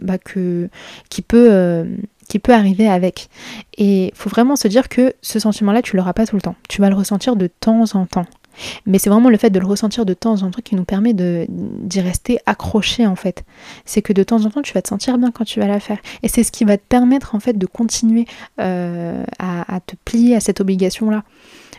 bah, 0.00 0.18
que, 0.18 0.68
qui, 1.10 1.22
peut, 1.22 1.48
euh, 1.50 1.84
qui 2.28 2.38
peut 2.38 2.54
arriver 2.54 2.88
avec. 2.88 3.28
Et 3.76 4.06
il 4.06 4.14
faut 4.14 4.30
vraiment 4.30 4.56
se 4.56 4.68
dire 4.68 4.88
que 4.88 5.14
ce 5.20 5.38
sentiment-là, 5.38 5.82
tu 5.82 5.96
l'auras 5.96 6.12
pas 6.12 6.26
tout 6.26 6.36
le 6.36 6.42
temps. 6.42 6.56
Tu 6.68 6.80
vas 6.80 6.88
le 6.88 6.96
ressentir 6.96 7.36
de 7.36 7.48
temps 7.48 7.84
en 7.94 8.06
temps. 8.06 8.26
Mais 8.86 8.98
c'est 8.98 9.10
vraiment 9.10 9.30
le 9.30 9.36
fait 9.36 9.50
de 9.50 9.58
le 9.58 9.66
ressentir 9.66 10.06
de 10.06 10.14
temps 10.14 10.42
en 10.42 10.50
temps 10.50 10.62
qui 10.62 10.76
nous 10.76 10.84
permet 10.84 11.12
d'y 11.12 12.00
rester 12.00 12.38
accroché 12.46 13.06
en 13.06 13.16
fait. 13.16 13.44
C'est 13.84 14.02
que 14.02 14.12
de 14.12 14.22
temps 14.22 14.44
en 14.44 14.50
temps 14.50 14.62
tu 14.62 14.72
vas 14.74 14.82
te 14.82 14.88
sentir 14.88 15.18
bien 15.18 15.30
quand 15.30 15.44
tu 15.44 15.60
vas 15.60 15.66
la 15.66 15.80
faire. 15.80 15.98
Et 16.22 16.28
c'est 16.28 16.44
ce 16.44 16.52
qui 16.52 16.64
va 16.64 16.76
te 16.76 16.84
permettre 16.88 17.34
en 17.34 17.40
fait 17.40 17.58
de 17.58 17.66
continuer 17.66 18.26
euh, 18.60 19.24
à, 19.38 19.74
à, 19.74 19.80
te 19.80 19.96
plier 20.04 20.36
à 20.36 20.40
cette 20.40 20.60
obligation 20.60 21.10
là. 21.10 21.24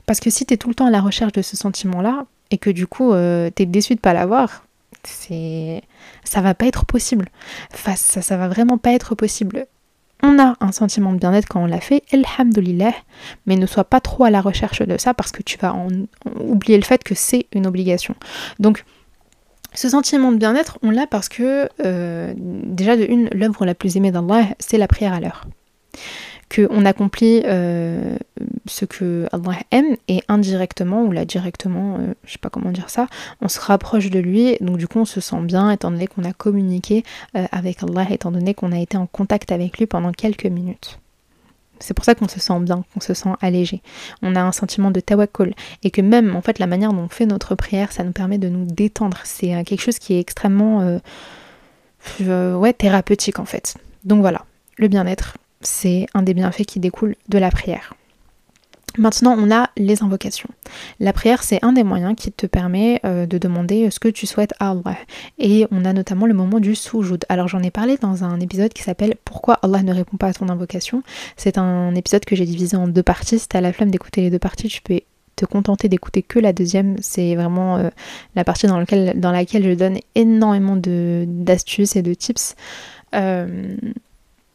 Parce 0.06 0.20
que 0.20 0.30
si 0.30 0.46
tu 0.46 0.54
es 0.54 0.58
tout 0.58 0.68
le 0.68 0.76
temps 0.76 0.88
à 0.88 0.92
la 0.92 1.02
recherche 1.02 1.32
de 1.32 1.42
ce 1.42 1.56
sentiment 1.56 2.02
là, 2.02 2.26
et 2.52 2.58
que 2.58 2.70
du 2.70 2.88
coup 2.88 3.14
euh, 3.14 3.50
t'es 3.50 3.66
déçu 3.66 3.96
de 3.96 4.00
pas 4.00 4.14
l'avoir, 4.14 4.66
c'est 5.04 5.82
ça 6.24 6.42
va 6.42 6.54
pas 6.54 6.66
être 6.66 6.86
possible. 6.86 7.30
Face 7.72 8.02
ça, 8.02 8.22
ça 8.22 8.38
va 8.38 8.48
vraiment 8.48 8.78
pas 8.78 8.92
être 8.92 9.16
possible. 9.16 9.68
On 10.24 10.40
a 10.40 10.56
un 10.60 10.72
sentiment 10.72 11.12
de 11.14 11.20
bien-être 11.20 11.48
quand 11.48 11.62
on 11.62 11.66
l'a 11.66 11.82
fait, 11.82 12.04
alhamdoulilah, 12.12 12.94
mais 13.46 13.58
ne 13.58 13.66
sois 13.66 13.84
pas 13.84 14.00
trop 14.00 14.24
à 14.24 14.30
la 14.30 14.42
recherche 14.42 14.82
de 14.82 14.98
ça 14.98 15.14
parce 15.14 15.32
que 15.32 15.44
tu 15.44 15.58
vas 15.58 15.76
oublier 16.40 16.78
le 16.78 16.84
fait 16.84 17.04
que 17.04 17.14
c'est 17.14 17.48
une 17.52 17.68
obligation. 17.68 18.16
Donc, 18.60 18.86
ce 19.74 19.90
sentiment 19.90 20.32
de 20.32 20.38
bien-être, 20.38 20.80
on 20.84 20.90
l'a 20.90 21.06
parce 21.06 21.28
que, 21.28 21.70
euh, 21.86 22.34
déjà 22.38 22.96
de 22.96 23.04
une, 23.04 23.30
l'œuvre 23.34 23.66
la 23.66 23.76
plus 23.76 23.98
aimée 23.98 24.12
d'Allah, 24.12 24.46
c'est 24.58 24.78
la 24.78 24.88
prière 24.88 25.14
à 25.14 25.20
l'heure 25.20 25.46
qu'on 26.56 26.86
accomplit 26.86 27.42
euh, 27.46 28.18
ce 28.66 28.86
que 28.86 29.28
Allah 29.32 29.58
aime 29.72 29.98
et 30.08 30.22
indirectement 30.28 31.04
ou 31.04 31.12
là 31.12 31.26
directement, 31.26 31.98
euh, 32.00 32.14
je 32.24 32.34
sais 32.34 32.38
pas 32.38 32.50
comment 32.50 32.72
dire 32.72 32.90
ça, 32.90 33.08
on 33.42 33.50
se 33.50 33.60
rapproche 33.60 34.10
de 34.10 34.20
lui, 34.20 34.58
donc 34.62 34.78
du 34.78 34.88
coup 34.88 35.00
on 35.00 35.06
se 35.06 35.20
sent 35.20 35.42
bien 35.42 35.70
étant 35.72 35.92
donné 35.92 36.08
qu'on 36.08 36.24
a 36.24 36.34
communiqué 36.34 37.04
euh, 37.36 37.46
avec 37.52 37.84
Allah, 37.84 38.08
étant 38.10 38.32
donné 38.32 38.54
qu'on 38.54 38.72
a 38.72 38.80
été 38.80 38.96
en 38.98 39.08
contact 39.08 39.52
avec 39.52 39.78
lui 39.78 39.86
pendant 39.86 40.12
quelques 40.12 40.46
minutes. 40.46 41.00
C'est 41.80 41.94
pour 41.94 42.06
ça 42.06 42.16
qu'on 42.16 42.30
se 42.30 42.40
sent 42.40 42.60
bien, 42.62 42.86
qu'on 42.94 43.02
se 43.02 43.14
sent 43.14 43.32
allégé. 43.42 43.82
On 44.22 44.38
a 44.38 44.42
un 44.42 44.54
sentiment 44.54 44.92
de 44.92 45.02
tawakkul 45.02 45.54
et 45.84 45.92
que 45.92 46.02
même 46.02 46.34
en 46.38 46.42
fait 46.42 46.58
la 46.58 46.68
manière 46.68 46.94
dont 46.94 47.04
on 47.04 47.10
fait 47.10 47.26
notre 47.26 47.54
prière, 47.56 47.92
ça 47.92 48.06
nous 48.06 48.14
permet 48.14 48.38
de 48.38 48.48
nous 48.48 48.66
détendre. 48.66 49.18
C'est 49.26 49.62
quelque 49.66 49.82
chose 49.82 50.00
qui 50.00 50.14
est 50.14 50.20
extrêmement 50.22 51.00
ouais, 52.22 52.74
thérapeutique 52.74 53.40
en 53.40 53.46
fait. 53.46 53.76
Donc 54.06 54.22
voilà, 54.22 54.46
le 54.78 54.88
bien-être, 54.88 55.36
c'est 55.66 56.06
un 56.14 56.22
des 56.22 56.34
bienfaits 56.34 56.66
qui 56.66 56.80
découle 56.80 57.16
de 57.30 57.38
la 57.38 57.52
prière. 57.52 57.94
Maintenant, 58.98 59.36
on 59.38 59.52
a 59.52 59.70
les 59.78 60.04
invocations. 60.04 60.50
La 61.00 61.12
prière, 61.12 61.44
c'est 61.44 61.64
un 61.64 61.74
des 61.74 61.84
moyens 61.84 62.16
qui 62.16 62.32
te 62.32 62.46
permet 62.46 63.02
euh, 63.06 63.26
de 63.26 63.38
demander 63.38 63.90
ce 63.92 64.00
que 64.00 64.08
tu 64.08 64.26
souhaites 64.26 64.54
à 64.60 64.72
Allah. 64.72 64.98
Et 65.38 65.68
on 65.72 65.84
a 65.84 65.92
notamment 65.92 66.26
le 66.26 66.34
moment 66.34 66.60
du 66.60 66.76
soujoud. 66.76 67.26
Alors, 67.28 67.48
j'en 67.48 67.62
ai 67.62 67.72
parlé 67.72 67.98
dans 67.98 68.24
un 68.24 68.40
épisode 68.40 68.72
qui 68.72 68.84
s'appelle 68.84 69.16
Pourquoi 69.26 69.56
Allah 69.56 69.84
ne 69.84 69.94
répond 69.94 70.18
pas 70.18 70.28
à 70.28 70.34
ton 70.34 70.48
invocation? 70.48 71.04
C'est 71.36 71.58
un 71.58 71.94
épisode 71.96 72.24
que 72.26 72.36
j'ai 72.36 72.46
divisé 72.46 72.78
en 72.78 72.88
deux 72.88 73.04
parties. 73.04 73.40
Si 73.40 73.50
tu 73.50 73.58
as 73.58 73.62
la 73.62 73.74
flemme 73.74 73.92
d'écouter 73.92 74.22
les 74.22 74.30
deux 74.30 74.40
parties, 74.40 74.70
tu 74.70 74.82
peux 74.82 75.02
te 75.36 75.46
contenter 75.46 75.90
d'écouter 75.90 76.22
que 76.22 76.40
la 76.40 76.54
deuxième. 76.54 76.96
C'est 77.02 77.36
vraiment 77.36 77.78
euh, 77.78 77.90
la 78.36 78.44
partie 78.44 78.68
dans, 78.68 78.82
dans, 79.16 79.32
laquelle 79.32 79.64
je 79.66 79.74
donne 79.74 79.98
énormément 80.16 80.78
d'astuces 80.78 81.96
et 81.96 82.02
de 82.02 82.14
tips. 82.14 82.56
Euh, 83.14 83.76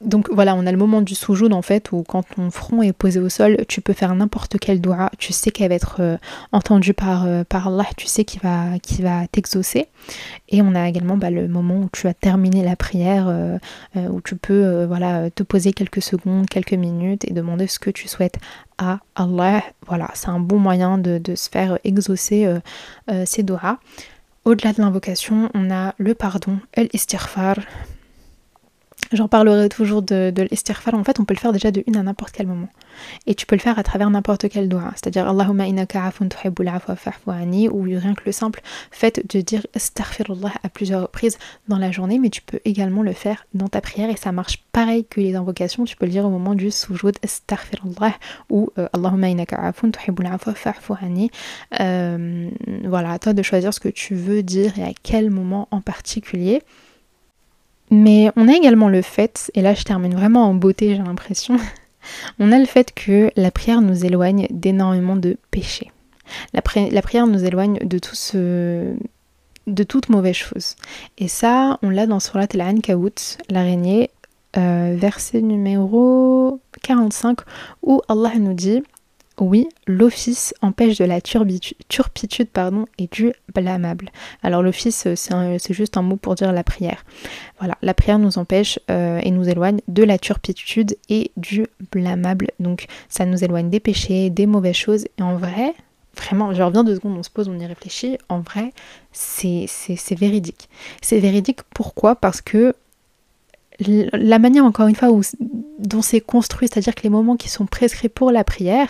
donc 0.01 0.31
voilà, 0.33 0.55
on 0.55 0.65
a 0.67 0.73
le 0.73 0.79
moment 0.79 1.03
du 1.03 1.15
soujoud 1.15 1.53
en 1.53 1.61
fait 1.61 1.93
où 1.93 2.03
quand 2.03 2.23
ton 2.23 2.51
front 2.51 2.81
est 2.81 2.95
posé 2.95 3.21
au 3.21 3.29
sol, 3.29 3.59
tu 3.69 3.83
peux 3.83 3.93
faire 3.93 4.15
n'importe 4.15 4.59
quel 4.59 4.81
doigt, 4.81 5.11
tu 5.19 5.35
sais 5.35 5.51
qu'elle 5.51 5.69
va 5.69 5.75
être 5.75 5.97
euh, 6.01 6.17
entendue 6.53 6.95
par, 6.95 7.27
euh, 7.27 7.45
par 7.45 7.69
Allah, 7.69 7.85
tu 7.99 8.07
sais 8.07 8.25
qu'il 8.25 8.41
va, 8.41 8.71
va 9.01 9.27
t'exaucer. 9.29 9.89
Et 10.49 10.63
on 10.63 10.75
a 10.75 10.89
également 10.89 11.19
bah, 11.19 11.31
le 11.31 11.49
moment 11.49 11.81
où 11.81 11.89
tu 11.93 12.07
as 12.07 12.15
terminé 12.15 12.65
la 12.65 12.77
prière, 12.77 13.27
euh, 13.29 13.59
où 13.95 14.23
tu 14.23 14.37
peux 14.37 14.85
voilà, 14.85 15.31
te 15.31 15.43
poser 15.43 15.73
quelques 15.73 16.03
secondes, 16.03 16.49
quelques 16.49 16.73
minutes 16.73 17.27
et 17.29 17.35
demander 17.35 17.67
ce 17.67 17.79
que 17.79 17.91
tu 17.91 18.09
souhaites 18.09 18.39
à 18.79 19.01
Allah. 19.15 19.63
Voilà, 19.87 20.09
c'est 20.15 20.29
un 20.29 20.41
bon 20.41 20.59
moyen 20.59 20.97
de, 20.97 21.21
se 21.35 21.51
faire 21.51 21.79
exaucer 21.85 22.49
ces 23.25 23.43
doigts. 23.43 23.79
Au-delà 24.45 24.73
de 24.73 24.81
l'invocation, 24.81 25.51
on 25.55 25.71
a 25.71 25.95
le 25.99 26.15
pardon, 26.15 26.59
el 26.73 26.89
istighfar, 26.93 27.57
J'en 29.13 29.27
parlerai 29.27 29.69
toujours 29.69 30.03
de, 30.03 30.31
de 30.31 30.49
En 30.93 31.05
fait, 31.05 31.19
on 31.19 31.25
peut 31.25 31.35
le 31.35 31.41
faire 31.41 31.53
déjà 31.53 31.73
de 31.73 31.83
une 31.89 31.97
à 31.97 32.03
n'importe 32.03 32.33
quel 32.33 32.47
moment. 32.47 32.69
Et 33.27 33.35
tu 33.35 33.45
peux 33.45 33.57
le 33.57 33.61
faire 33.61 33.79
à 33.79 33.83
travers 33.83 34.09
n'importe 34.09 34.49
quel 34.49 34.69
doigt. 34.69 34.93
C'est-à-dire 34.95 35.29
Allahumma 35.29 35.67
innaka 35.67 36.05
afun 36.05 36.29
tuhibbul 36.29 36.69
afwa 36.69 36.95
fa'fu 36.95 37.69
ou 37.71 37.83
rien 37.83 38.15
que 38.15 38.23
le 38.25 38.33
simple 38.33 38.61
fait 38.91 39.23
de 39.29 39.41
dire 39.41 39.67
astaghfirullah 39.75 40.53
à 40.63 40.69
plusieurs 40.69 41.03
reprises 41.03 41.39
dans 41.67 41.79
la 41.79 41.91
journée, 41.91 42.19
mais 42.21 42.31
tu 42.31 42.41
peux 42.43 42.61
également 42.65 43.03
le 43.03 43.13
faire 43.13 43.47
dans 43.53 43.69
ta 43.69 43.81
prière 43.81 44.11
et 44.11 44.17
ça 44.17 44.31
marche 44.31 44.63
pareil 44.73 45.05
que 45.05 45.21
les 45.21 45.35
invocations. 45.35 45.85
Tu 45.85 45.97
peux 45.97 46.07
le 46.07 46.13
dire 46.13 46.25
au 46.25 46.31
moment 46.31 46.55
du 46.55 46.71
sujoud 46.71 47.17
astaghfirullah 47.25 48.15
ou 48.49 48.71
euh, 48.79 48.89
Allahumma 48.93 49.29
innaka 49.29 49.57
afun 49.57 49.91
tuhibbul 49.91 50.27
afwa 50.27 50.55
euh, 51.81 52.51
Voilà, 52.85 53.11
à 53.11 53.19
toi 53.19 53.33
de 53.33 53.43
choisir 53.43 53.75
ce 53.75 53.81
que 53.81 53.89
tu 53.89 54.15
veux 54.15 54.45
dire 54.45 54.79
et 54.79 54.85
à 54.85 54.93
quel 55.03 55.31
moment 55.31 55.67
en 55.73 55.81
particulier. 55.81 56.63
Mais 57.91 58.31
on 58.37 58.49
a 58.49 58.53
également 58.53 58.89
le 58.89 59.03
fait, 59.03 59.51
et 59.55 59.63
là 59.63 59.75
je 59.75 59.83
termine 59.83 60.15
vraiment 60.15 60.49
en 60.49 60.55
beauté 60.55 60.95
j'ai 60.95 61.03
l'impression, 61.03 61.57
on 62.39 62.53
a 62.53 62.59
le 62.59 62.67
fait 62.67 62.93
que 62.95 63.31
la 63.37 63.51
prière 63.51 63.81
nous 63.81 64.05
éloigne 64.05 64.47
d'énormément 64.51 65.17
de 65.17 65.37
péchés. 65.51 65.91
La, 66.53 66.63
prière 66.63 67.27
nous 67.27 67.45
éloigne 67.45 67.79
de 67.81 67.99
toute 69.83 70.09
mauvaise 70.09 70.37
chose. 70.37 70.77
Et 71.19 71.27
ça, 71.27 71.79
on 71.83 71.91
l'a 71.91 72.07
dans 72.07 72.21
Surat 72.21 72.47
al-Ankawut, 72.55 73.39
l'araignée, 73.49 74.11
euh, 74.57 74.95
verset 74.97 75.41
numéro 75.43 76.61
45, 76.83 77.39
où 77.83 78.01
Allah 78.09 78.33
nous 78.39 78.55
dit 78.55 78.83
oui, 79.41 79.69
l'office 79.87 80.55
empêche 80.63 80.99
de 80.99 81.05
la 81.05 81.21
turpitude 81.21 82.49
et 82.99 83.09
du 83.09 83.33
blâmable. 83.55 84.11
Alors 84.43 84.63
l'office, 84.63 85.07
euh, 85.07 85.59
c'est 85.59 85.75
juste 85.75 85.97
un 85.97 86.03
mot 86.03 86.17
pour 86.17 86.35
dire 86.35 86.53
la 86.53 86.65
prière. 86.65 87.05
Voilà, 87.59 87.77
la 87.83 87.95
prière 87.95 88.19
nous 88.19 88.39
empêche 88.39 88.79
euh, 88.91 89.21
et 89.23 89.31
nous 89.31 89.49
éloigne 89.49 89.81
de 89.89 90.03
la 90.03 90.19
turpitude 90.19 90.97
et 91.09 91.31
du 91.37 91.67
blâmable. 91.91 92.49
Donc 92.61 92.87
ça 93.09 93.27
nous 93.27 93.43
éloigne 93.43 93.71
des 93.71 93.81
péchés, 93.81 94.31
des 94.31 94.47
mauvaises 94.47 94.77
choses. 94.77 95.07
Et 95.19 95.23
en 95.23 95.37
vrai, 95.37 95.75
vraiment, 96.17 96.53
je 96.55 96.63
reviens 96.63 96.85
deux 96.85 96.95
secondes, 96.95 97.17
on 97.19 97.23
se 97.23 97.31
pose, 97.31 97.49
on 97.49 97.59
y 97.59 97.67
réfléchit. 97.67 98.19
En 98.29 98.41
vrai, 98.41 98.73
c'est 99.13 99.67
véridique. 100.13 100.69
C'est 101.03 101.19
véridique 101.19 101.61
pourquoi? 101.75 102.17
Parce 102.17 102.41
que 102.41 102.75
la 103.81 104.39
manière, 104.39 104.65
encore 104.65 104.89
une 104.89 104.95
fois, 104.95 105.11
où, 105.11 105.23
dont 105.81 106.03
c'est 106.03 106.21
construit, 106.21 106.69
c'est-à-dire 106.71 106.95
que 106.95 107.03
les 107.03 107.09
moments 107.09 107.37
qui 107.37 107.49
sont 107.49 107.67
prescrits 107.67 108.09
pour 108.09 108.31
la 108.31 108.45
prière, 108.45 108.89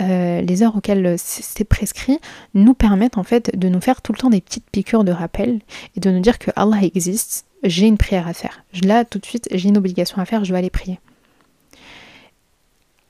euh, 0.00 0.40
les 0.40 0.62
heures 0.62 0.76
auxquelles 0.76 1.16
c'est 1.18 1.64
prescrit, 1.64 2.18
nous 2.54 2.74
permettent 2.74 3.18
en 3.18 3.24
fait 3.24 3.56
de 3.58 3.68
nous 3.68 3.80
faire 3.80 4.02
tout 4.02 4.12
le 4.12 4.18
temps 4.18 4.30
des 4.30 4.40
petites 4.40 4.68
piqûres 4.70 5.04
de 5.04 5.12
rappel 5.12 5.60
et 5.96 6.00
de 6.00 6.10
nous 6.10 6.20
dire 6.20 6.38
que 6.38 6.50
Allah 6.56 6.78
existe, 6.82 7.46
j'ai 7.64 7.86
une 7.86 7.98
prière 7.98 8.28
à 8.28 8.34
faire. 8.34 8.62
Là, 8.84 9.04
tout 9.04 9.18
de 9.18 9.26
suite, 9.26 9.48
j'ai 9.52 9.68
une 9.68 9.78
obligation 9.78 10.18
à 10.18 10.24
faire, 10.24 10.44
je 10.44 10.52
vais 10.52 10.58
aller 10.58 10.70
prier. 10.70 11.00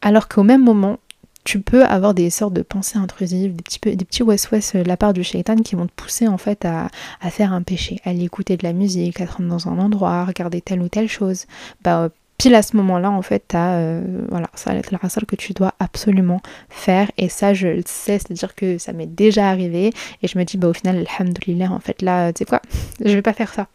Alors 0.01 0.29
qu'au 0.29 0.45
même 0.45 0.63
moment, 0.63 0.99
tu 1.45 1.61
peux 1.61 1.85
avoir 1.85 2.13
des 2.13 2.29
sortes 2.29 2.53
de 2.53 2.63
pensées 2.63 2.99
intrusives, 2.99 3.57
des 3.57 3.63
petits, 3.63 3.97
des 3.97 4.05
petits 4.05 4.23
west-west 4.23 4.77
de 4.77 4.83
la 4.83 4.99
part 4.99 5.15
du 5.15 5.25
shaitan 5.25 5.57
qui 5.57 5.77
vont 5.77 5.87
te 5.87 5.93
pousser 5.93 6.29
en 6.29 6.37
fait 6.37 6.67
à, 6.67 6.91
faire 7.31 7.55
un 7.55 7.63
péché, 7.63 8.01
à 8.05 8.11
aller 8.11 8.25
écouter 8.25 8.59
de 8.59 8.65
la 8.65 8.75
musique, 8.75 9.21
à 9.21 9.27
te 9.27 9.33
rendre 9.33 9.49
dans 9.49 9.67
un 9.67 9.79
endroit, 9.79 10.13
à 10.13 10.25
regarder 10.27 10.61
telle 10.61 10.83
ou 10.83 10.89
telle 10.89 11.09
chose. 11.09 11.47
Bah, 11.83 12.11
pile 12.39 12.55
à 12.55 12.63
ce 12.63 12.77
moment-là, 12.77 13.11
en 13.11 13.23
fait, 13.23 13.53
euh, 13.55 14.01
voilà, 14.31 14.49
ça 14.55 14.73
va 14.73 14.79
être 14.79 14.93
la 14.93 14.99
rassale 14.99 15.27
que 15.27 15.37
tu 15.37 15.53
dois 15.53 15.75
absolument 15.81 16.41
faire. 16.71 17.11
Et 17.19 17.29
ça, 17.29 17.53
je 17.53 17.67
le 17.69 17.83
sais, 17.85 18.19
c'est-à-dire 18.19 18.55
que 18.55 18.79
ça 18.79 18.93
m'est 18.93 19.07
déjà 19.07 19.49
arrivé. 19.49 19.93
Et 20.23 20.29
je 20.29 20.39
me 20.39 20.45
dis, 20.45 20.57
bah, 20.57 20.69
au 20.69 20.73
final, 20.73 21.05
alhamdoulilah, 21.19 21.71
en 21.71 21.81
fait, 21.81 22.01
là, 22.01 22.33
tu 22.33 22.39
sais 22.39 22.45
quoi, 22.45 22.63
je 23.05 23.13
vais 23.13 23.23
pas 23.23 23.33
faire 23.33 23.53
ça 23.53 23.67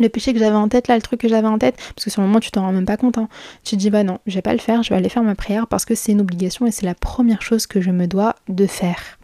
le 0.00 0.08
péché 0.08 0.32
que 0.32 0.38
j'avais 0.38 0.56
en 0.56 0.68
tête, 0.68 0.88
là, 0.88 0.96
le 0.96 1.02
truc 1.02 1.20
que 1.20 1.28
j'avais 1.28 1.46
en 1.46 1.58
tête, 1.58 1.76
parce 1.94 2.04
que 2.04 2.10
sur 2.10 2.20
le 2.22 2.26
moment 2.26 2.40
tu 2.40 2.50
t'en 2.50 2.62
rends 2.62 2.72
même 2.72 2.84
pas 2.84 2.96
compte, 2.96 3.18
hein. 3.18 3.28
tu 3.62 3.76
te 3.76 3.80
dis 3.80 3.90
bah 3.90 4.02
non, 4.02 4.18
je 4.26 4.34
vais 4.34 4.42
pas 4.42 4.52
le 4.52 4.58
faire, 4.58 4.82
je 4.82 4.90
vais 4.90 4.96
aller 4.96 5.08
faire 5.08 5.22
ma 5.22 5.34
prière 5.34 5.66
parce 5.66 5.84
que 5.84 5.94
c'est 5.94 6.12
une 6.12 6.20
obligation 6.20 6.66
et 6.66 6.70
c'est 6.70 6.86
la 6.86 6.94
première 6.94 7.42
chose 7.42 7.66
que 7.66 7.80
je 7.80 7.90
me 7.90 8.06
dois 8.06 8.34
de 8.48 8.66
faire. 8.66 9.18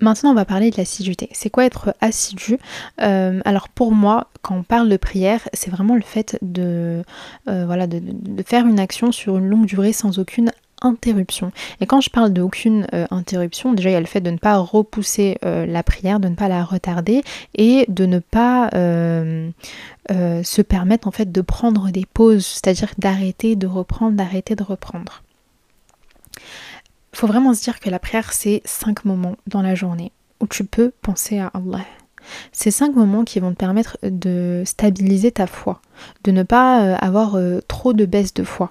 Maintenant, 0.00 0.30
on 0.30 0.34
va 0.34 0.44
parler 0.44 0.70
de 0.70 0.76
l'assiduité. 0.76 1.28
C'est 1.32 1.50
quoi 1.50 1.64
être 1.64 1.94
assidu? 2.00 2.58
Euh, 3.00 3.40
Alors 3.44 3.68
pour 3.68 3.92
moi, 3.92 4.28
quand 4.42 4.56
on 4.56 4.62
parle 4.62 4.88
de 4.88 4.96
prière, 4.96 5.48
c'est 5.52 5.70
vraiment 5.70 5.94
le 5.94 6.02
fait 6.02 6.38
de, 6.42 7.02
euh, 7.48 7.86
de, 7.86 8.42
faire 8.42 8.66
une 8.66 8.78
action 8.78 9.12
sur 9.12 9.38
une 9.38 9.48
longue 9.48 9.66
durée 9.66 9.92
sans 9.92 10.18
aucune 10.18 10.52
interruption. 10.80 11.50
Et 11.80 11.86
quand 11.86 12.00
je 12.00 12.10
parle 12.10 12.32
d'aucune 12.32 12.86
euh, 12.94 13.06
interruption, 13.10 13.72
déjà 13.72 13.90
il 13.90 13.94
y 13.94 13.96
a 13.96 14.00
le 14.00 14.06
fait 14.06 14.20
de 14.20 14.30
ne 14.30 14.38
pas 14.38 14.56
repousser 14.58 15.36
la 15.42 15.82
prière, 15.82 16.20
de 16.20 16.28
ne 16.28 16.36
pas 16.36 16.48
la 16.48 16.62
retarder 16.64 17.22
et 17.56 17.84
de 17.88 18.06
ne 18.06 18.20
pas 18.20 18.70
se 20.10 20.62
permettre 20.62 21.08
en 21.08 21.12
fait 21.12 21.32
de 21.32 21.40
prendre 21.40 21.90
des 21.90 22.06
pauses, 22.06 22.46
c'est-à-dire 22.46 22.92
d'arrêter, 22.98 23.56
de 23.56 23.66
reprendre, 23.66 24.16
d'arrêter, 24.16 24.54
de 24.54 24.62
reprendre. 24.62 25.22
Faut 27.12 27.26
vraiment 27.26 27.54
se 27.54 27.62
dire 27.62 27.80
que 27.80 27.90
la 27.90 27.98
prière 27.98 28.32
c'est 28.32 28.62
cinq 28.64 29.04
moments 29.04 29.36
dans 29.46 29.62
la 29.62 29.74
journée 29.74 30.12
où 30.40 30.46
tu 30.46 30.64
peux 30.64 30.92
penser 31.02 31.38
à 31.38 31.48
Allah. 31.48 31.84
C'est 32.52 32.70
cinq 32.70 32.94
moments 32.94 33.24
qui 33.24 33.40
vont 33.40 33.52
te 33.52 33.56
permettre 33.56 33.96
de 34.02 34.62
stabiliser 34.66 35.32
ta 35.32 35.46
foi, 35.46 35.80
de 36.24 36.30
ne 36.30 36.42
pas 36.42 36.94
avoir 36.96 37.38
trop 37.66 37.94
de 37.94 38.04
baisse 38.04 38.34
de 38.34 38.44
foi 38.44 38.70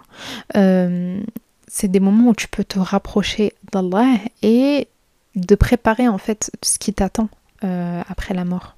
c'est 1.67 1.89
des 1.89 1.99
moments 1.99 2.29
où 2.29 2.35
tu 2.35 2.47
peux 2.47 2.63
te 2.63 2.79
rapprocher 2.79 3.53
d'Allah 3.71 4.15
et 4.41 4.87
de 5.35 5.55
préparer 5.55 6.07
en 6.07 6.17
fait 6.17 6.49
ce 6.63 6.79
qui 6.79 6.93
t'attend 6.93 7.29
euh, 7.63 8.01
après 8.07 8.33
la 8.33 8.45
mort. 8.45 8.75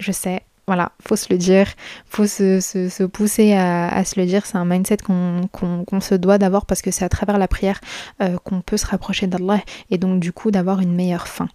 Je 0.00 0.12
sais, 0.12 0.42
voilà, 0.72 0.92
faut 1.06 1.16
se 1.16 1.26
le 1.28 1.36
dire, 1.36 1.66
faut 2.06 2.26
se, 2.26 3.04
pousser 3.04 3.52
à, 3.52 4.02
se 4.06 4.18
le 4.18 4.24
dire. 4.24 4.46
C'est 4.46 4.56
un 4.56 4.64
mindset 4.64 4.96
qu'on 5.04 6.00
se 6.00 6.14
doit 6.14 6.38
d'avoir 6.38 6.64
parce 6.64 6.80
que 6.80 6.90
c'est 6.90 7.04
à 7.04 7.10
travers 7.10 7.36
la 7.36 7.46
prière 7.46 7.78
euh, 8.22 8.38
qu'on 8.42 8.62
peut 8.62 8.78
se 8.78 8.86
rapprocher 8.86 9.26
d'Allah 9.26 9.60
et 9.90 9.98
donc 9.98 10.18
du 10.18 10.32
coup 10.32 10.50
d'avoir 10.50 10.80
une 10.80 10.94
meilleure 10.94 11.28
fin. 11.28 11.48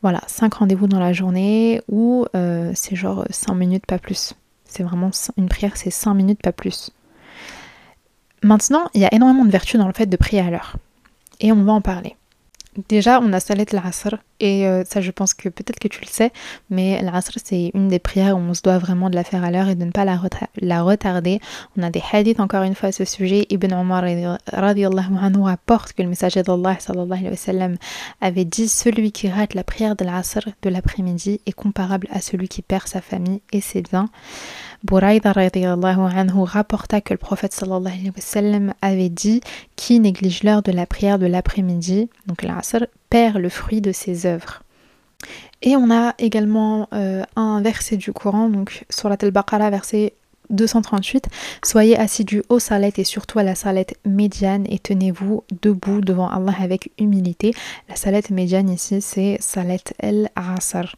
Voilà, 0.00 0.22
cinq 0.26 0.54
rendez-vous 0.54 0.86
dans 0.86 0.98
la 0.98 1.12
journée 1.12 1.82
ou 1.88 2.24
euh, 2.34 2.72
c'est 2.74 2.96
genre 2.96 3.26
5 3.28 3.52
minutes, 3.52 3.84
pas 3.84 3.98
plus. 3.98 4.32
C'est 4.64 4.82
vraiment 4.82 5.10
une 5.36 5.50
prière, 5.50 5.76
c'est 5.76 5.90
5 5.90 6.14
minutes, 6.14 6.40
pas 6.40 6.52
plus. 6.52 6.90
Maintenant, 8.42 8.88
il 8.94 9.02
y 9.02 9.04
a 9.04 9.12
énormément 9.12 9.44
de 9.44 9.50
vertus 9.50 9.78
dans 9.78 9.86
le 9.86 9.92
fait 9.92 10.06
de 10.06 10.16
prier 10.16 10.40
à 10.40 10.48
l'heure. 10.48 10.76
Et 11.40 11.52
on 11.52 11.62
va 11.62 11.72
en 11.74 11.82
parler. 11.82 12.16
Déjà, 12.88 13.20
on 13.20 13.32
a 13.32 13.40
Salat 13.40 13.64
al-Asr, 13.72 14.16
et 14.40 14.66
euh, 14.66 14.84
ça 14.84 15.00
je 15.00 15.10
pense 15.10 15.32
que 15.34 15.48
peut-être 15.48 15.78
que 15.78 15.88
tu 15.88 16.00
le 16.02 16.08
sais, 16.08 16.30
mais 16.68 17.00
l'Asr 17.02 17.38
c'est 17.42 17.70
une 17.74 17.88
des 17.88 17.98
prières 17.98 18.36
où 18.36 18.40
on 18.40 18.54
se 18.54 18.62
doit 18.62 18.78
vraiment 18.78 19.08
de 19.08 19.14
la 19.14 19.24
faire 19.24 19.44
à 19.44 19.50
l'heure 19.50 19.68
et 19.68 19.74
de 19.74 19.84
ne 19.84 19.90
pas 19.90 20.04
la, 20.04 20.82
retarder. 20.82 21.40
On 21.76 21.82
a 21.82 21.90
des 21.90 22.02
hadiths 22.12 22.40
encore 22.40 22.62
une 22.62 22.74
fois 22.74 22.90
à 22.90 22.92
ce 22.92 23.04
sujet. 23.04 23.46
Ibn 23.48 23.72
Omar 23.72 24.04
anhu 24.04 25.42
rapporte 25.42 25.92
que 25.94 26.02
le 26.02 26.08
messager 26.08 26.42
d'Allah 26.42 26.76
avait 28.20 28.44
dit 28.44 28.68
Celui 28.68 29.12
qui 29.12 29.28
rate 29.28 29.54
la 29.54 29.64
prière 29.64 29.96
de 29.96 30.04
l'Asr 30.04 30.48
de 30.62 30.68
l'après-midi 30.68 31.40
est 31.46 31.52
comparable 31.52 32.08
à 32.10 32.20
celui 32.20 32.48
qui 32.48 32.62
perd 32.62 32.86
sa 32.86 33.00
famille 33.00 33.40
et 33.52 33.60
ses 33.60 33.82
biens. 33.82 34.08
Buraïda 34.86 35.32
anhu 35.32 36.42
rapporta 36.44 37.00
que 37.00 37.12
le 37.12 37.18
prophète 37.18 37.52
sallallahu 37.52 37.92
alayhi 37.92 38.12
wa 38.68 38.74
avait 38.82 39.08
dit 39.08 39.40
Qui 39.74 39.98
néglige 39.98 40.44
l'heure 40.44 40.62
de 40.62 40.70
la 40.70 40.86
prière 40.86 41.18
de 41.18 41.26
l'après-midi, 41.26 42.08
donc 42.26 42.42
l'Asr, 42.42 42.86
perd 43.10 43.38
le 43.38 43.48
fruit 43.48 43.80
de 43.80 43.90
ses 43.90 44.26
œuvres. 44.26 44.62
Et 45.62 45.74
on 45.74 45.90
a 45.90 46.14
également 46.18 46.88
euh, 46.92 47.24
un 47.34 47.60
verset 47.62 47.96
du 47.96 48.12
Coran, 48.12 48.48
donc 48.48 48.84
sur 48.88 49.08
la 49.08 49.16
Tel 49.16 49.32
Baqarah, 49.32 49.70
verset 49.70 50.12
238. 50.50 51.26
Soyez 51.64 51.98
assidus 51.98 52.44
aux 52.48 52.60
salette 52.60 53.00
et 53.00 53.04
surtout 53.04 53.40
à 53.40 53.42
la 53.42 53.56
salette 53.56 53.98
médiane 54.04 54.66
et 54.68 54.78
tenez-vous 54.78 55.42
debout 55.62 56.00
devant 56.00 56.28
Allah 56.28 56.54
avec 56.60 56.92
humilité. 56.98 57.52
La 57.88 57.96
salette 57.96 58.30
médiane 58.30 58.70
ici, 58.70 59.00
c'est 59.00 59.38
salette 59.40 59.94
el-asr. 59.98 60.94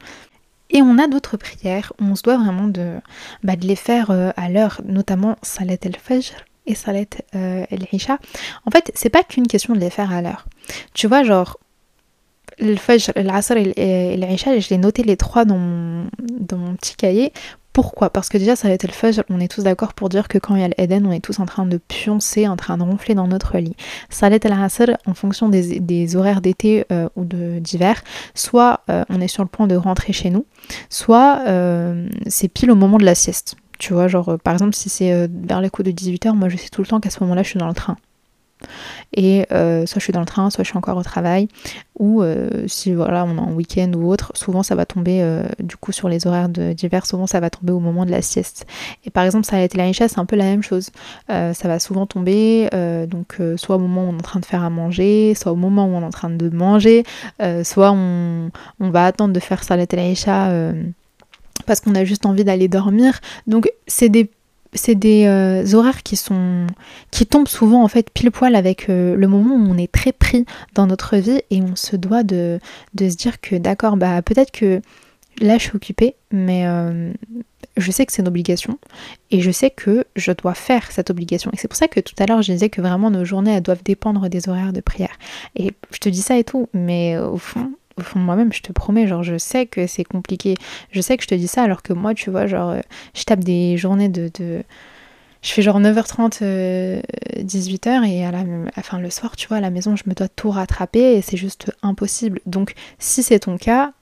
Et 0.71 0.83
on 0.83 0.99
a 0.99 1.07
d'autres 1.07 1.37
prières 1.37 1.93
on 2.01 2.15
se 2.15 2.23
doit 2.23 2.37
vraiment 2.37 2.69
de, 2.69 2.97
bah, 3.43 3.55
les 3.61 3.77
faire 3.77 4.11
euh, 4.11 4.31
à 4.37 4.49
l'heure, 4.49 4.81
notamment 4.85 5.37
salat 5.43 5.77
el-fajr 5.83 6.45
et 6.67 6.75
salat 6.75 7.05
euh, 7.35 7.65
el-isha. 7.71 8.19
En 8.67 8.71
fait, 8.71 8.93
c'est 8.95 9.09
pas 9.09 9.23
qu'une 9.23 9.47
question 9.47 9.75
de 9.75 9.81
les 9.81 9.91
faire 9.91 10.13
à 10.13 10.21
l'heure. 10.21 10.47
Tu 10.95 11.07
vois, 11.07 11.23
genre, 11.23 11.57
le 11.57 11.57
fajr, 11.57 11.57
l'asr 11.57 12.47
et 12.47 12.48
l'isha, 12.48 12.48
je 14.61 14.69
l'ai 14.71 14.79
noté 14.79 15.03
les 15.03 15.17
trois 15.17 15.45
dans 15.45 15.59
mon 15.59 16.75
petit 16.77 16.97
cahier 16.97 17.33
pourquoi? 17.79 18.11
Parce 18.11 18.29
que 18.29 18.39
déjà, 18.39 18.57
ça 18.57 18.67
va 18.67 18.75
être 18.75 18.89
le 18.89 18.93
fudge, 18.93 19.21
on 19.31 19.39
est 19.39 19.47
tous 19.47 19.63
d'accord 19.63 19.95
pour 19.95 20.09
dire 20.09 20.27
que 20.27 20.37
quand 20.37 20.57
il 20.57 20.63
y 20.63 20.65
a 20.65 20.69
l'Eden, 20.77 21.07
on 21.07 21.13
est 21.13 21.21
tous 21.21 21.39
en 21.39 21.47
train 21.47 21.65
de 21.65 21.77
pioncer, 21.77 22.49
en 22.49 22.57
train 22.57 22.77
de 22.77 22.83
ronfler 22.83 23.15
dans 23.15 23.29
notre 23.29 23.57
lit. 23.59 23.77
Salet 24.11 24.45
al-Asr, 24.45 24.97
en 25.07 25.15
fonction 25.15 25.49
des, 25.49 26.17
horaires 26.17 26.41
d'été 26.41 26.87
euh, 26.91 27.09
ou 27.15 27.25
d'hiver, 27.25 28.03
soit 28.35 28.81
euh, 28.91 29.05
on 29.11 29.21
est 29.21 29.29
sur 29.29 29.45
le 29.45 29.49
point 29.49 29.69
de 29.69 29.77
rentrer 29.77 30.13
chez 30.13 30.31
nous, 30.31 30.45
soit 30.91 31.43
euh, 31.47 32.09
c'est 32.27 32.49
pile 32.49 32.73
au 32.73 32.75
moment 32.75 32.99
de 32.99 33.05
la 33.05 33.15
sieste. 33.15 33.55
Tu 33.79 33.93
vois, 33.93 34.09
genre 34.09 34.39
par 34.43 34.55
exemple, 34.55 34.75
si 34.75 34.89
c'est 34.89 35.31
vers 35.33 35.61
les 35.61 35.71
coups 35.71 35.87
de 35.87 35.93
18h, 35.93 36.33
moi 36.33 36.49
je 36.49 36.57
sais 36.57 36.71
tout 36.71 36.81
le 36.81 36.89
temps 36.89 36.99
qu'à 36.99 37.11
ce 37.11 37.23
moment-là, 37.23 37.45
je 37.45 37.51
suis 37.51 37.61
dans 37.61 37.69
le 37.69 37.75
train. 37.75 37.97
Et 39.15 39.47
euh, 39.53 39.87
soit 39.87 39.99
je 39.99 40.05
suis 40.05 40.13
dans 40.13 40.21
le 40.21 40.27
train, 40.27 40.51
soit 40.51 40.65
je 40.65 40.69
suis 40.69 40.79
encore 40.79 40.97
au 40.97 41.03
travail. 41.03 41.49
Ou 41.99 42.23
euh, 42.23 42.67
si 42.67 42.93
voilà, 42.95 43.25
on 43.25 43.37
est 43.37 43.41
en 43.41 43.53
week-end 43.53 43.91
ou 43.97 44.09
autre, 44.09 44.31
souvent 44.35 44.63
ça 44.63 44.75
va 44.75 44.87
tomber 44.87 45.21
euh, 45.21 45.43
du 45.59 45.77
coup 45.77 45.93
sur 45.93 46.09
les 46.09 46.27
horaires 46.27 46.49
d'hiver, 46.49 47.07
souvent 47.07 47.27
ça 47.27 47.41
va 47.41 47.51
tomber 47.51 47.73
au 47.73 47.81
moment 47.81 48.07
de 48.07 48.11
la 48.11 48.23
sieste. 48.23 48.67
Et 49.05 49.11
par 49.11 49.25
exemple, 49.25 49.47
ça 49.47 49.57
a 49.57 49.61
été 49.61 49.77
la 49.77 49.93
c'est 49.93 50.19
un 50.19 50.27
peu 50.27 50.37
la 50.37 50.45
même 50.45 50.63
chose. 50.63 50.91
ça 51.29 51.55
va 51.65 51.79
souvent 51.79 52.07
tomber 52.07 52.69
donc 53.09 53.39
soit 53.57 53.77
au 53.77 53.79
moment 53.79 54.05
où 54.05 54.09
on 54.09 54.13
est 54.13 54.19
en 54.19 54.23
train 54.23 54.41
de 54.41 54.45
faire 54.45 54.63
à 54.63 54.71
manger, 54.71 55.35
soit 55.35 55.51
au 55.51 55.57
moment 55.57 55.87
où 55.87 55.89
on 55.89 56.03
est 56.03 56.05
en 56.05 56.11
train 56.11 56.31
de 56.31 56.49
manger, 56.51 57.05
soit 57.65 57.91
on, 57.93 58.51
va 58.79 59.07
attendre 59.07 59.33
de 59.33 59.41
faire 59.41 59.65
salat 59.65 59.87
al 59.91 60.95
parce 61.67 61.81
qu'on 61.81 61.95
a 61.95 62.05
juste 62.05 62.27
envie 62.27 62.45
d'aller 62.45 62.69
dormir. 62.69 63.21
Donc 63.47 63.71
c'est 63.87 64.09
des 64.09 64.31
c'est 64.75 64.95
des 64.95 65.27
euh, 65.27 65.75
horaires 65.75 66.03
qui 66.03 66.17
sont 66.17 66.67
qui 67.11 67.27
tombent 67.27 67.49
souvent 67.49 67.83
en 67.83 67.89
fait 67.89 68.11
pile 68.11 68.31
poil 68.31 68.55
avec 68.55 68.89
euh, 68.89 69.17
le 69.17 69.27
moment 69.29 69.55
où 69.55 69.71
on 69.71 69.79
est 69.79 69.91
très 69.91 70.13
pris 70.13 70.45
dans 70.75 70.87
notre 70.87 71.17
vie 71.17 71.41
et 71.51 71.63
on 71.63 71.77
se 71.77 71.97
doit 71.97 72.23
de, 72.23 72.59
se 72.99 73.17
dire 73.17 73.41
que 73.41 73.57
d'accord 73.57 73.97
bah 73.97 74.23
peut-être 74.23 74.51
que 74.51 74.81
là 75.41 75.59
je 75.59 75.65
suis 75.65 75.77
occupée 75.77 76.15
mais 76.31 76.67
euh, 76.67 77.13
je 77.77 77.91
sais 77.91 78.05
que 78.05 78.13
c'est 78.13 78.23
une 78.23 78.29
obligation 78.29 78.79
et 79.31 79.41
je 79.41 79.51
sais 79.51 79.71
que 79.71 80.05
je 80.17 80.33
dois 80.33 80.55
faire 80.55 80.91
cette 80.91 81.11
obligation. 81.11 81.51
Et 81.53 81.57
c'est 81.57 81.69
pour 81.69 81.77
ça 81.77 81.87
que 81.87 82.01
tout 82.01 82.15
à 82.19 82.27
l'heure 82.27 82.43
je 82.43 82.53
disais 82.53 82.69
que 82.69 82.81
vraiment 82.81 83.11
nos 83.11 83.25
journées 83.25 83.53
elles 83.53 83.63
doivent 83.63 83.85
dépendre 83.85 84.29
des 84.29 84.49
horaires 84.49 84.73
de 84.73 84.81
prière. 84.81 85.17
Et 85.57 85.71
je 85.93 85.99
te 85.99 86.09
dis 86.09 86.23
ça 86.23 86.37
et 86.37 86.45
tout 86.45 86.69
mais 86.75 87.17
au 87.17 87.39
fond 87.39 87.73
au 87.99 88.03
fond 88.03 88.21
de 88.21 88.25
moi-même, 88.25 88.53
je 88.53 88.63
te 88.63 88.73
promets, 88.73 89.07
genre 89.07 89.23
je 89.23 89.39
sais 89.39 89.67
que 89.67 89.87
c'est 89.87 90.05
compliqué. 90.05 90.55
Je 90.91 91.01
sais 91.01 91.17
que 91.17 91.23
je 91.23 91.29
te 91.29 91.35
dis 91.35 91.49
ça 91.49 91.63
alors 91.63 91.83
que 91.83 91.93
moi, 91.93 92.15
tu 92.15 92.31
vois, 92.31 92.47
genre 92.47 92.71
euh, 92.71 92.81
je 93.15 93.25
tape 93.25 93.41
des 93.41 93.77
journées 93.77 94.09
de, 94.09 94.31
je 95.43 95.53
fais 95.53 95.63
genre 95.63 95.81
9h30, 95.81 96.41
18h 97.39 97.89
euh, 97.89 98.03
et 98.05 98.25
à 98.25 98.31
la, 98.31 98.45
enfin, 98.77 98.99
le 98.99 99.11
soir, 99.11 99.37
tu 99.37 99.49
vois, 99.49 99.59
à 99.59 99.61
la 99.61 99.71
maison, 99.71 99.97
je 99.97 100.05
me 100.07 100.15
dois 100.15 100.29
tout 100.29 100.51
rattraper 100.51 101.17
et 101.17 101.23
c'est 101.23 101.37
juste 101.37 101.73
impossible. 101.83 102.41
Donc, 102.47 102.75
si 102.99 103.23
c'est 103.23 103.41
ton 103.41 103.57
cas, 103.57 103.93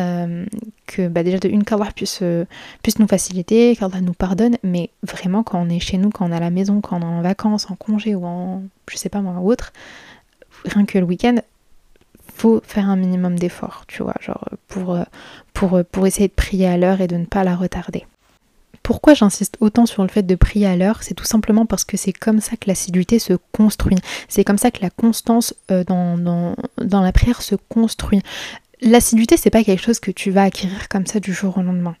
euh, 0.00 0.44
que 0.86 1.06
bah, 1.06 1.22
déjà 1.22 1.38
de 1.38 1.48
une 1.48 1.62
qu'Allah 1.62 1.90
puisse, 1.94 2.22
puisse 2.82 2.98
nous 2.98 3.06
faciliter, 3.06 3.76
qu'Allah 3.76 4.00
nous 4.00 4.12
pardonne, 4.14 4.56
mais 4.62 4.90
vraiment 5.02 5.42
quand 5.42 5.60
on 5.60 5.68
est 5.68 5.80
chez 5.80 5.98
nous, 5.98 6.10
quand 6.10 6.28
on 6.28 6.32
est 6.32 6.36
à 6.36 6.40
la 6.40 6.50
maison, 6.50 6.80
quand 6.80 6.98
on 6.98 7.02
est 7.02 7.04
en 7.04 7.22
vacances, 7.22 7.70
en 7.70 7.76
congé 7.76 8.14
ou 8.14 8.24
en 8.26 8.62
je 8.90 8.96
sais 8.96 9.08
pas 9.08 9.20
moi 9.20 9.40
autre, 9.40 9.72
rien 10.64 10.84
que 10.84 10.98
le 10.98 11.04
week-end, 11.04 11.36
faut 12.34 12.60
faire 12.66 12.88
un 12.88 12.96
minimum 12.96 13.38
d'efforts, 13.38 13.84
tu 13.86 14.02
vois, 14.02 14.16
genre 14.20 14.48
pour, 14.68 14.98
pour, 15.52 15.80
pour 15.90 16.06
essayer 16.06 16.28
de 16.28 16.32
prier 16.32 16.66
à 16.66 16.76
l'heure 16.76 17.00
et 17.00 17.06
de 17.06 17.16
ne 17.16 17.26
pas 17.26 17.44
la 17.44 17.56
retarder. 17.56 18.06
Pourquoi 18.82 19.14
j'insiste 19.14 19.56
autant 19.60 19.86
sur 19.86 20.02
le 20.02 20.08
fait 20.08 20.24
de 20.24 20.34
prier 20.34 20.66
à 20.66 20.76
l'heure? 20.76 21.02
C'est 21.02 21.14
tout 21.14 21.24
simplement 21.24 21.64
parce 21.64 21.84
que 21.84 21.96
c'est 21.96 22.12
comme 22.12 22.40
ça 22.40 22.56
que 22.56 22.68
l'assiduité 22.68 23.18
se 23.18 23.32
construit. 23.52 23.96
C'est 24.28 24.44
comme 24.44 24.58
ça 24.58 24.70
que 24.70 24.82
la 24.82 24.90
constance 24.90 25.54
euh, 25.70 25.84
dans, 25.84 26.18
dans, 26.18 26.54
dans 26.76 27.00
la 27.00 27.10
prière 27.10 27.40
se 27.40 27.54
construit. 27.70 28.20
L'assiduité, 28.82 29.38
c'est 29.38 29.48
pas 29.48 29.64
quelque 29.64 29.82
chose 29.82 30.00
que 30.00 30.10
tu 30.10 30.30
vas 30.30 30.42
acquérir 30.42 30.90
comme 30.90 31.06
ça 31.06 31.18
du 31.18 31.32
jour 31.32 31.56
au 31.56 31.62
lendemain 31.62 31.96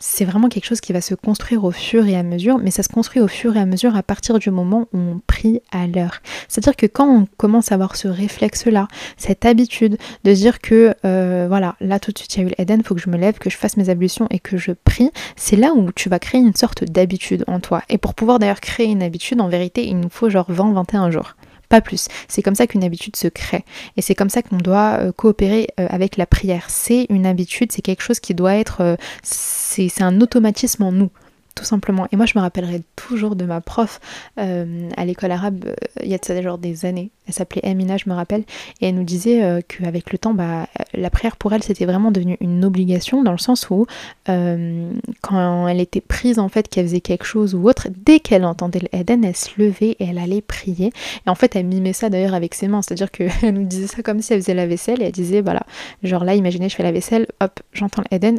c'est 0.00 0.24
vraiment 0.24 0.48
quelque 0.48 0.64
chose 0.64 0.80
qui 0.80 0.92
va 0.92 1.00
se 1.00 1.14
construire 1.14 1.62
au 1.64 1.70
fur 1.70 2.06
et 2.06 2.16
à 2.16 2.22
mesure, 2.22 2.58
mais 2.58 2.70
ça 2.70 2.82
se 2.82 2.88
construit 2.88 3.20
au 3.20 3.28
fur 3.28 3.56
et 3.56 3.60
à 3.60 3.66
mesure 3.66 3.94
à 3.94 4.02
partir 4.02 4.38
du 4.38 4.50
moment 4.50 4.88
où 4.92 4.98
on 4.98 5.20
prie 5.26 5.60
à 5.70 5.86
l'heure. 5.86 6.20
C'est-à-dire 6.48 6.74
que 6.74 6.86
quand 6.86 7.06
on 7.06 7.26
commence 7.36 7.70
à 7.70 7.74
avoir 7.74 7.96
ce 7.96 8.08
réflexe-là, 8.08 8.88
cette 9.16 9.44
habitude 9.44 9.98
de 10.24 10.32
dire 10.32 10.60
que 10.60 10.94
euh, 11.04 11.46
voilà, 11.48 11.76
là 11.80 12.00
tout 12.00 12.12
de 12.12 12.18
suite 12.18 12.34
il 12.36 12.40
y 12.40 12.44
a 12.44 12.48
eu 12.48 12.52
l'Eden, 12.58 12.82
faut 12.82 12.94
que 12.94 13.00
je 13.00 13.10
me 13.10 13.18
lève, 13.18 13.38
que 13.38 13.50
je 13.50 13.56
fasse 13.56 13.76
mes 13.76 13.90
ablutions 13.90 14.26
et 14.30 14.38
que 14.38 14.56
je 14.56 14.72
prie, 14.72 15.10
c'est 15.36 15.56
là 15.56 15.72
où 15.74 15.92
tu 15.92 16.08
vas 16.08 16.18
créer 16.18 16.40
une 16.40 16.56
sorte 16.56 16.84
d'habitude 16.84 17.44
en 17.46 17.60
toi. 17.60 17.82
Et 17.88 17.98
pour 17.98 18.14
pouvoir 18.14 18.38
d'ailleurs 18.38 18.60
créer 18.60 18.86
une 18.86 19.02
habitude, 19.02 19.40
en 19.40 19.48
vérité, 19.48 19.86
il 19.86 20.00
nous 20.00 20.08
faut 20.10 20.30
genre 20.30 20.50
20-21 20.50 21.10
jours 21.10 21.36
pas 21.70 21.80
plus. 21.80 22.08
C'est 22.28 22.42
comme 22.42 22.54
ça 22.54 22.66
qu'une 22.66 22.84
habitude 22.84 23.16
se 23.16 23.28
crée. 23.28 23.64
Et 23.96 24.02
c'est 24.02 24.14
comme 24.14 24.28
ça 24.28 24.42
qu'on 24.42 24.58
doit 24.58 24.98
euh, 24.98 25.12
coopérer 25.12 25.68
euh, 25.78 25.86
avec 25.88 26.18
la 26.18 26.26
prière. 26.26 26.66
C'est 26.68 27.06
une 27.08 27.24
habitude, 27.24 27.72
c'est 27.72 27.80
quelque 27.80 28.02
chose 28.02 28.20
qui 28.20 28.34
doit 28.34 28.56
être... 28.56 28.82
Euh, 28.82 28.96
c'est 29.22 30.02
un 30.02 30.20
automatisme 30.20 30.82
en 30.82 30.92
nous 30.92 31.10
tout 31.54 31.64
simplement. 31.64 32.06
Et 32.12 32.16
moi, 32.16 32.26
je 32.26 32.32
me 32.36 32.40
rappellerai 32.40 32.82
toujours 32.96 33.36
de 33.36 33.44
ma 33.44 33.60
prof 33.60 34.00
euh, 34.38 34.88
à 34.96 35.04
l'école 35.04 35.32
arabe, 35.32 35.64
euh, 35.66 35.74
il 36.02 36.08
y 36.08 36.14
a 36.14 36.40
genre 36.42 36.58
des 36.58 36.84
années. 36.84 37.10
Elle 37.26 37.34
s'appelait 37.34 37.64
Amina, 37.64 37.96
je 37.96 38.08
me 38.08 38.14
rappelle, 38.14 38.42
et 38.80 38.88
elle 38.88 38.94
nous 38.94 39.04
disait 39.04 39.42
euh, 39.42 39.60
qu'avec 39.66 40.12
le 40.12 40.18
temps, 40.18 40.34
bah, 40.34 40.66
la 40.94 41.10
prière 41.10 41.36
pour 41.36 41.52
elle, 41.52 41.62
c'était 41.62 41.84
vraiment 41.84 42.10
devenu 42.10 42.36
une 42.40 42.64
obligation, 42.64 43.22
dans 43.22 43.32
le 43.32 43.38
sens 43.38 43.68
où 43.70 43.86
quand 44.26 45.68
elle 45.68 45.80
était 45.80 46.00
prise, 46.00 46.38
en 46.38 46.48
fait, 46.48 46.68
qu'elle 46.68 46.86
faisait 46.86 47.00
quelque 47.00 47.24
chose 47.24 47.54
ou 47.54 47.68
autre, 47.68 47.88
dès 47.94 48.20
qu'elle 48.20 48.44
entendait 48.44 48.80
l'Eden, 48.92 49.24
elle 49.24 49.36
se 49.36 49.50
levait 49.58 49.96
et 49.98 50.04
elle 50.04 50.18
allait 50.18 50.40
prier. 50.40 50.92
Et 51.26 51.30
en 51.30 51.34
fait, 51.34 51.56
elle 51.56 51.66
mimait 51.66 51.92
ça 51.92 52.10
d'ailleurs 52.10 52.34
avec 52.34 52.54
ses 52.54 52.68
mains, 52.68 52.82
c'est-à-dire 52.82 53.10
qu'elle 53.10 53.30
nous 53.54 53.64
disait 53.64 53.88
ça 53.88 54.02
comme 54.02 54.22
si 54.22 54.32
elle 54.32 54.40
faisait 54.40 54.54
la 54.54 54.66
vaisselle, 54.66 55.02
et 55.02 55.06
elle 55.06 55.12
disait, 55.12 55.40
voilà, 55.40 55.62
genre 56.02 56.24
là, 56.24 56.34
imaginez, 56.34 56.68
je 56.68 56.76
fais 56.76 56.82
la 56.82 56.92
vaisselle, 56.92 57.26
hop, 57.40 57.60
j'entends 57.72 58.02
l'Eden, 58.10 58.38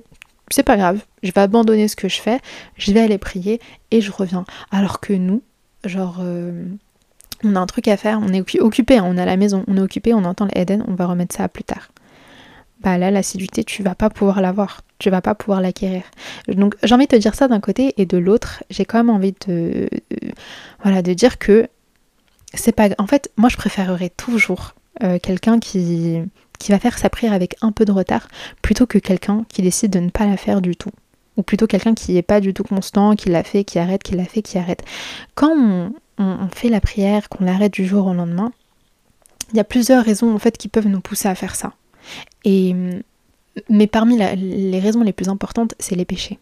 c'est 0.54 0.64
pas 0.64 0.78
grave, 0.78 1.02
je 1.24 1.32
vais 1.32 1.42
abandonner 1.42 1.88
ce 1.88 1.96
que 1.96 2.10
je 2.10 2.22
fais, 2.22 2.40
je 2.78 2.92
vais 2.92 3.02
aller 3.02 3.18
prier 3.18 3.60
et 3.92 4.02
je 4.02 4.12
reviens. 4.12 4.46
Alors 4.72 5.00
que 5.00 5.14
nous, 5.14 5.42
genre, 5.86 6.18
euh, 6.22 6.66
on 7.44 7.56
a 7.56 7.60
un 7.60 7.66
truc 7.66 7.88
à 7.88 7.98
faire, 7.98 8.20
on 8.22 8.34
est 8.34 8.60
occupé, 8.60 9.00
on 9.00 9.18
à 9.18 9.26
la 9.26 9.38
maison, 9.38 9.64
on 9.68 9.78
est 9.78 9.82
occupé, 9.82 10.14
on 10.14 10.24
entend 10.24 10.48
l'Eden, 10.54 10.84
on 10.88 10.94
va 10.94 11.08
remettre 11.08 11.36
ça 11.36 11.48
plus 11.48 11.64
tard. 11.64 11.90
Bah 12.82 12.98
là, 12.98 13.12
l'assiduité, 13.12 13.64
tu 13.64 13.84
vas 13.84 13.94
pas 13.94 14.10
pouvoir 14.10 14.42
l'avoir, 14.42 14.82
tu 14.98 15.12
vas 15.12 15.22
pas 15.22 15.36
pouvoir 15.36 15.62
l'acquérir. 15.62 16.04
Donc 16.48 16.76
j'ai 16.82 16.96
envie 16.96 17.06
de 17.06 17.12
te 17.12 17.16
dire 17.16 17.36
ça 17.36 17.48
d'un 17.48 17.60
côté 17.60 17.94
et 17.98 18.06
de 18.08 18.18
l'autre, 18.18 18.64
j'ai 18.72 18.86
quand 18.86 18.98
même 18.98 19.12
envie 19.12 19.36
de, 19.48 19.88
voilà, 20.82 21.04
de 21.04 21.14
dire 21.14 21.38
que 21.38 21.68
c'est 22.54 22.72
pas. 22.72 22.90
En 22.98 23.06
fait, 23.06 23.32
moi 23.38 23.50
je 23.50 23.58
préférerais 23.58 24.10
toujours 24.10 24.74
euh, 25.04 25.20
quelqu'un 25.20 25.60
qui 25.60 26.22
qui 26.62 26.72
va 26.72 26.80
faire 26.80 26.98
sa 26.98 27.10
prière 27.10 27.34
avec 27.34 27.56
un 27.62 27.72
peu 27.72 27.86
de 27.86 27.92
retard 27.92 28.28
plutôt 28.62 28.86
que 28.86 29.00
quelqu'un 29.00 29.46
qui 29.50 29.62
décide 29.62 29.92
de 29.92 30.00
ne 30.00 30.10
pas 30.10 30.26
la 30.26 30.38
faire 30.38 30.62
du 30.62 30.76
tout. 30.76 30.92
Ou 31.38 31.44
plutôt 31.44 31.66
quelqu'un 31.66 31.94
qui 31.94 32.14
n'est 32.14 32.22
pas 32.22 32.40
du 32.40 32.54
tout 32.54 32.64
constant, 32.64 33.16
qui 33.16 33.30
l'a 33.30 33.44
fait, 33.44 33.64
qui 33.64 33.80
arrête, 33.80 34.04
qui 34.04 34.16
l'a 34.16 34.26
fait, 34.26 34.42
qui 34.42 34.58
arrête. 34.58 34.84
Quand 35.34 35.56
on, 35.56 35.92
fait 36.54 36.70
la 36.70 36.82
prière, 36.82 37.30
qu'on 37.30 37.46
l'arrête 37.46 37.74
du 37.74 37.86
jour 37.86 38.06
au 38.06 38.14
lendemain, 38.14 38.52
il 39.52 39.58
y 39.58 39.60
a 39.60 39.64
plusieurs 39.64 40.06
raisons 40.06 40.34
en 40.34 40.38
fait 40.38 40.56
qui 40.58 40.68
peuvent 40.68 40.88
nous 40.88 41.02
pousser 41.02 41.28
à 41.28 41.36
faire 41.36 41.56
ça. 41.56 41.74
Et, 42.46 42.76
mais 43.70 43.88
parmi 43.88 44.18
les 44.18 44.80
raisons 44.80 45.02
les 45.02 45.14
plus 45.14 45.30
importantes, 45.30 45.74
c'est 45.80 45.96
les 45.96 46.06
péchés. 46.06 46.38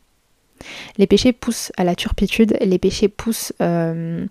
Les 0.98 1.08
péchés 1.08 1.32
poussent 1.32 1.72
à 1.78 1.86
la 1.86 1.96
turpitude, 1.96 2.58
les 2.60 2.78
péchés 2.78 3.08
poussent 3.08 3.54
euh, 3.62 4.26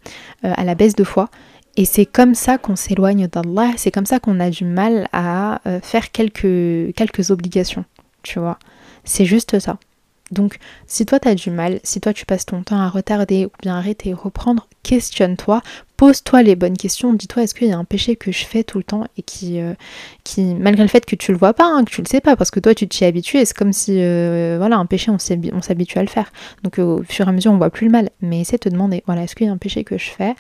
euh, 0.44 0.52
à 0.54 0.64
la 0.64 0.74
baisse 0.74 0.94
de 0.94 1.04
foi, 1.04 1.30
et 1.78 1.84
c'est 1.84 2.06
comme 2.06 2.34
ça 2.34 2.58
qu'on 2.58 2.74
s'éloigne 2.74 3.28
d'Allah, 3.28 3.70
c'est 3.76 3.92
comme 3.92 4.04
ça 4.04 4.18
qu'on 4.18 4.40
a 4.40 4.50
du 4.50 4.64
mal 4.64 5.06
à 5.12 5.60
euh, 5.68 5.80
faire 5.80 6.10
quelques, 6.10 6.92
quelques 6.96 7.30
obligations, 7.30 7.84
tu 8.24 8.40
vois. 8.40 8.58
C'est 9.04 9.24
juste 9.24 9.60
ça. 9.60 9.78
Donc, 10.32 10.58
si 10.88 11.06
toi 11.06 11.20
tu 11.20 11.28
as 11.28 11.36
du 11.36 11.52
mal, 11.52 11.78
si 11.84 12.00
toi 12.00 12.12
tu 12.12 12.26
passes 12.26 12.46
ton 12.46 12.64
temps 12.64 12.80
à 12.80 12.88
retarder 12.88 13.46
ou 13.46 13.50
bien 13.62 13.76
arrêter 13.76 14.12
reprendre, 14.12 14.66
questionne-toi, 14.82 15.62
pose-toi 15.98 16.42
les 16.44 16.54
bonnes 16.54 16.76
questions, 16.76 17.12
dis-toi 17.12 17.42
est-ce 17.42 17.54
qu'il 17.54 17.66
y 17.66 17.72
a 17.72 17.76
un 17.76 17.84
péché 17.84 18.14
que 18.14 18.30
je 18.30 18.46
fais 18.46 18.62
tout 18.62 18.78
le 18.78 18.84
temps 18.84 19.04
et 19.18 19.22
qui, 19.22 19.60
euh, 19.60 19.74
malgré 20.38 20.84
le 20.84 20.88
fait 20.88 21.04
que 21.04 21.16
tu 21.16 21.32
le 21.32 21.38
vois 21.38 21.54
pas, 21.54 21.66
hein, 21.66 21.84
que 21.84 21.90
tu 21.90 22.00
le 22.00 22.06
sais 22.06 22.20
pas, 22.20 22.36
parce 22.36 22.52
que 22.52 22.60
toi 22.60 22.72
tu 22.72 22.86
t'y 22.88 23.02
es 23.02 23.08
habitué, 23.08 23.44
c'est 23.44 23.56
comme 23.56 23.72
si, 23.72 23.96
euh, 24.00 24.56
voilà, 24.58 24.76
un 24.76 24.86
péché 24.86 25.10
on 25.10 25.18
s'habitue 25.18 25.98
à 25.98 26.02
le 26.02 26.08
faire. 26.08 26.32
Donc 26.62 26.78
au 26.78 27.02
fur 27.02 27.26
et 27.26 27.28
à 27.28 27.32
mesure 27.32 27.50
on 27.52 27.58
voit 27.58 27.70
plus 27.70 27.86
le 27.86 27.92
mal, 27.92 28.10
mais 28.22 28.40
essaie 28.40 28.56
de 28.56 28.62
te 28.62 28.68
demander, 28.68 29.02
voilà, 29.06 29.24
est-ce 29.24 29.34
qu'il 29.34 29.48
y 29.48 29.50
a 29.50 29.52
un 29.52 29.58
péché 29.58 29.82
que 29.82 29.98
je 29.98 30.10
fais, 30.10 30.36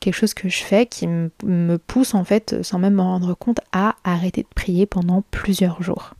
quelque 0.00 0.14
chose 0.14 0.32
que 0.32 0.48
je 0.48 0.64
fais 0.64 0.86
qui 0.86 1.06
me 1.06 1.76
pousse 1.76 2.14
en 2.14 2.24
fait, 2.24 2.56
sans 2.62 2.78
même 2.78 2.94
me 2.94 3.02
rendre 3.02 3.34
compte, 3.34 3.60
à 3.72 3.96
arrêter 4.04 4.42
de 4.42 4.48
prier 4.54 4.86
pendant 4.86 5.22
plusieurs 5.30 5.82
jours. 5.82 6.14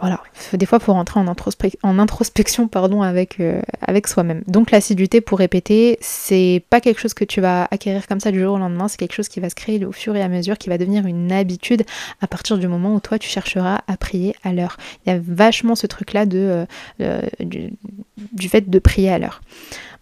Voilà, 0.00 0.22
des 0.54 0.64
fois, 0.64 0.78
il 0.80 0.84
faut 0.84 0.94
rentrer 0.94 1.20
en, 1.20 1.98
introspection 1.98 2.68
pardon, 2.68 3.02
avec, 3.02 3.38
euh, 3.38 3.60
avec 3.82 4.08
soi-même. 4.08 4.42
Donc, 4.46 4.70
l'assiduité, 4.70 5.20
pour 5.20 5.38
répéter, 5.38 5.98
c'est 6.00 6.64
pas 6.70 6.80
quelque 6.80 6.98
chose 6.98 7.12
que 7.12 7.24
tu 7.24 7.42
vas 7.42 7.68
acquérir 7.70 8.06
comme 8.06 8.18
ça 8.18 8.30
du 8.30 8.40
jour 8.40 8.54
au 8.54 8.58
lendemain, 8.58 8.88
c'est 8.88 8.96
quelque 8.96 9.12
chose 9.12 9.28
qui 9.28 9.40
va 9.40 9.50
se 9.50 9.54
créer 9.54 9.84
au 9.84 9.92
fur 9.92 10.16
et 10.16 10.22
à 10.22 10.28
mesure, 10.28 10.56
qui 10.56 10.70
va 10.70 10.78
devenir 10.78 11.04
une 11.04 11.30
habitude 11.30 11.84
à 12.22 12.26
partir 12.26 12.56
du 12.56 12.66
moment 12.66 12.94
où 12.94 13.00
toi, 13.00 13.18
tu 13.18 13.28
chercheras 13.28 13.82
à 13.86 13.96
prier 13.98 14.34
à 14.42 14.54
l'heure. 14.54 14.78
Il 15.04 15.12
y 15.12 15.14
a 15.14 15.18
vachement 15.22 15.74
ce 15.74 15.86
truc-là 15.86 16.24
de, 16.24 16.38
euh, 16.38 16.66
euh, 17.02 17.20
du, 17.40 18.48
fait 18.48 18.70
de 18.70 18.78
prier 18.78 19.10
à 19.10 19.18
l'heure. 19.18 19.42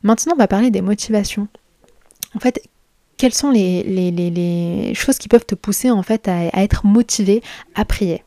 Maintenant, 0.04 0.34
on 0.34 0.38
va 0.38 0.46
parler 0.46 0.70
des 0.70 0.80
motivations. 0.80 1.48
En 2.36 2.38
fait, 2.38 2.62
quelles 3.16 3.34
sont 3.34 3.50
les, 3.50 4.92
choses 4.94 5.18
qui 5.18 5.26
peuvent 5.26 5.46
te 5.46 5.56
pousser 5.56 5.90
en 5.90 6.04
fait 6.04 6.28
à 6.28 6.62
être 6.62 6.86
motivé 6.86 7.42
à 7.74 7.84
prier? 7.84 8.22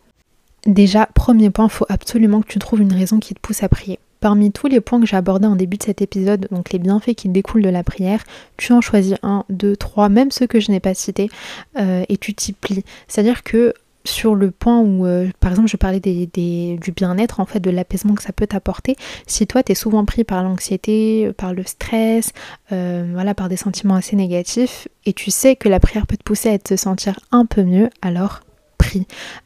Déjà, 0.66 1.08
premier 1.08 1.50
point, 1.50 1.66
il 1.66 1.72
faut 1.72 1.86
absolument 1.90 2.42
que 2.42 2.48
tu 2.48 2.60
trouves 2.60 2.82
une 2.82 2.94
raison 2.94 3.20
qui 3.20 3.34
te 3.34 3.40
pousse 3.40 3.64
à 3.64 3.70
prier. 3.70 4.00
Parmi 4.20 4.52
tous 4.52 4.68
les 4.68 4.82
points 4.82 5.00
que 5.00 5.08
j'ai 5.08 5.18
abordés 5.18 5.48
en 5.48 5.56
début 5.56 5.78
de 5.78 5.84
cet 5.84 6.04
épisode, 6.04 6.48
donc 6.52 6.72
les 6.72 6.78
bienfaits 6.78 7.16
qui 7.16 7.28
découlent 7.28 7.64
de 7.64 7.70
la 7.70 7.84
prière, 7.84 8.24
tu 8.58 8.72
en 8.72 8.80
choisis 8.80 9.16
un, 9.24 9.44
deux, 9.50 9.76
trois, 9.76 10.10
même 10.10 10.30
ceux 10.30 10.46
que 10.46 10.60
je 10.60 10.70
n'ai 10.70 10.80
pas 10.80 10.94
cités, 10.94 11.32
euh, 11.80 12.04
et 12.08 12.18
tu 12.18 12.36
t'y 12.36 12.54
plies. 12.54 12.84
C'est-à-dire 13.08 13.42
que 13.42 13.74
sur 14.04 14.36
le 14.36 14.52
point 14.52 14.80
où, 14.80 15.08
euh, 15.08 15.30
par 15.40 15.52
exemple, 15.52 15.70
je 15.70 15.78
parlais 15.78 16.00
du 16.00 16.92
bien-être, 16.92 17.40
en 17.40 17.46
fait, 17.46 17.60
de 17.60 17.72
l'apaisement 17.72 18.14
que 18.14 18.22
ça 18.22 18.32
peut 18.32 18.46
t'apporter, 18.46 18.96
si 19.26 19.48
toi, 19.48 19.64
tu 19.64 19.72
es 19.72 19.76
souvent 19.76 20.06
pris 20.06 20.24
par 20.24 20.44
l'anxiété, 20.44 21.32
par 21.38 21.56
le 21.56 21.64
stress, 21.64 22.34
euh, 22.72 23.10
voilà, 23.14 23.34
par 23.34 23.50
des 23.50 23.58
sentiments 23.58 23.96
assez 23.96 24.16
négatifs, 24.16 24.88
et 25.06 25.14
tu 25.14 25.32
sais 25.32 25.56
que 25.56 25.68
la 25.68 25.80
prière 25.80 26.06
peut 26.06 26.18
te 26.18 26.24
pousser 26.24 26.50
à 26.50 26.60
te 26.60 26.76
sentir 26.76 27.20
un 27.32 27.48
peu 27.48 27.64
mieux, 27.64 27.90
alors 28.04 28.42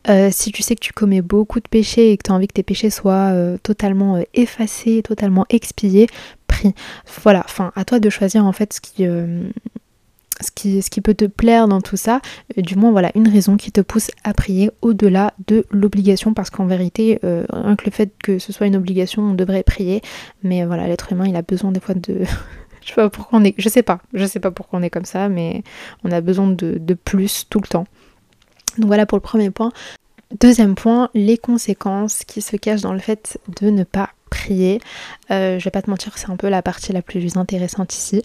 euh, 0.09 0.29
si 0.31 0.51
tu 0.51 0.61
sais 0.61 0.75
que 0.75 0.81
tu 0.81 0.93
commets 0.93 1.21
beaucoup 1.21 1.59
de 1.59 1.67
péchés 1.67 2.11
et 2.11 2.17
que 2.17 2.23
tu 2.23 2.31
as 2.31 2.35
envie 2.35 2.47
que 2.47 2.53
tes 2.53 2.63
péchés 2.63 2.89
soient 2.89 3.31
euh, 3.33 3.57
totalement 3.61 4.17
euh, 4.17 4.23
effacés, 4.33 5.01
totalement 5.03 5.45
expiés, 5.49 6.07
prie. 6.47 6.73
Voilà, 7.23 7.43
enfin, 7.45 7.71
à 7.75 7.85
toi 7.85 7.99
de 7.99 8.09
choisir 8.09 8.45
en 8.45 8.51
fait 8.51 8.73
ce 8.73 8.81
qui, 8.81 9.05
ce 10.41 10.89
qui, 10.89 11.01
peut 11.01 11.13
te 11.13 11.25
plaire 11.25 11.67
dans 11.67 11.81
tout 11.81 11.97
ça. 11.97 12.21
du 12.57 12.75
moins, 12.75 12.91
voilà, 12.91 13.11
une 13.15 13.27
raison 13.27 13.57
qui 13.57 13.71
te 13.71 13.81
pousse 13.81 14.11
à 14.23 14.33
prier 14.33 14.69
au-delà 14.81 15.33
de 15.47 15.65
l'obligation, 15.71 16.33
parce 16.33 16.49
qu'en 16.49 16.65
vérité, 16.65 17.19
rien 17.23 17.75
que 17.75 17.85
le 17.85 17.91
fait 17.91 18.11
que 18.21 18.39
ce 18.39 18.51
soit 18.53 18.67
une 18.67 18.75
obligation, 18.75 19.21
on 19.23 19.33
devrait 19.33 19.63
prier. 19.63 20.01
Mais 20.43 20.65
voilà, 20.65 20.87
l'être 20.87 21.11
humain, 21.11 21.25
il 21.27 21.35
a 21.35 21.41
besoin 21.41 21.71
des 21.71 21.79
fois 21.79 21.95
de. 21.95 22.23
je 22.81 22.89
sais 22.89 22.95
pas 22.95 23.09
pourquoi 23.09 23.39
on 23.39 23.43
est. 23.43 23.55
Je 23.57 23.69
sais 23.69 23.83
pas, 23.83 23.99
je 24.13 24.25
sais 24.25 24.39
pas 24.39 24.51
pourquoi 24.51 24.79
on 24.79 24.83
est 24.83 24.89
comme 24.89 25.05
ça, 25.05 25.29
mais 25.29 25.63
on 26.03 26.11
a 26.11 26.21
besoin 26.21 26.49
de 26.49 26.93
plus 26.93 27.47
tout 27.49 27.59
le 27.59 27.67
temps. 27.67 27.85
Donc 28.77 28.87
voilà 28.87 29.05
pour 29.05 29.17
le 29.17 29.21
premier 29.21 29.49
point. 29.49 29.71
Deuxième 30.39 30.75
point, 30.75 31.09
les 31.13 31.37
conséquences 31.37 32.23
qui 32.25 32.41
se 32.41 32.57
cachent 32.57 32.81
dans 32.81 32.93
le 32.93 32.99
fait 32.99 33.39
de 33.59 33.69
ne 33.69 33.83
pas 33.83 34.09
prier. 34.29 34.81
Euh, 35.31 35.59
je 35.59 35.63
vais 35.63 35.71
pas 35.71 35.81
te 35.81 35.89
mentir, 35.89 36.17
c'est 36.17 36.29
un 36.29 36.35
peu 36.35 36.49
la 36.49 36.61
partie 36.61 36.91
la 36.91 37.01
plus 37.01 37.37
intéressante 37.37 37.93
ici. 37.93 38.21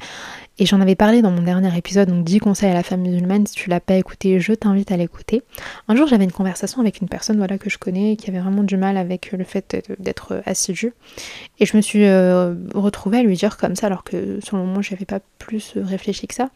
Et 0.59 0.67
j'en 0.67 0.81
avais 0.81 0.95
parlé 0.95 1.23
dans 1.23 1.31
mon 1.31 1.43
dernier 1.43 1.77
épisode, 1.77 2.09
donc 2.09 2.25
10 2.25 2.41
conseils 2.41 2.71
à 2.71 2.75
la 2.75 2.83
femme 2.83 3.03
musulmane. 3.03 3.47
Si 3.47 3.55
tu 3.55 3.71
l'as 3.71 3.81
pas 3.81 3.95
écouté, 3.95 4.41
je 4.41 4.53
t'invite 4.53 4.91
à 4.91 4.97
l'écouter. 4.97 5.43
Un 5.89 5.97
jour, 5.97 6.07
j'avais 6.07 6.25
une 6.25 6.33
conversation 6.33 6.81
avec 6.81 7.01
une 7.01 7.09
personne 7.09 7.37
voilà, 7.37 7.59
que 7.59 7.71
je 7.71 7.79
connais 7.79 8.17
qui 8.17 8.29
avait 8.29 8.41
vraiment 8.41 8.63
du 8.63 8.77
mal 8.77 8.97
avec 8.97 9.33
le 9.33 9.45
fait 9.45 9.91
d'être 9.99 10.43
assidue. 10.47 10.93
Et 11.61 11.67
je 11.67 11.77
me 11.77 11.83
suis 11.83 12.05
euh, 12.05 12.55
retrouvée 12.75 13.19
à 13.19 13.23
lui 13.23 13.37
dire 13.37 13.57
comme 13.57 13.77
ça, 13.77 13.87
alors 13.87 14.05
que 14.05 14.41
sur 14.43 14.57
le 14.57 14.65
moment, 14.65 14.83
je 14.83 14.93
n'avais 14.93 15.07
pas 15.07 15.21
plus 15.39 15.75
réfléchi 15.77 16.27
que 16.27 16.35
ça, 16.35 16.51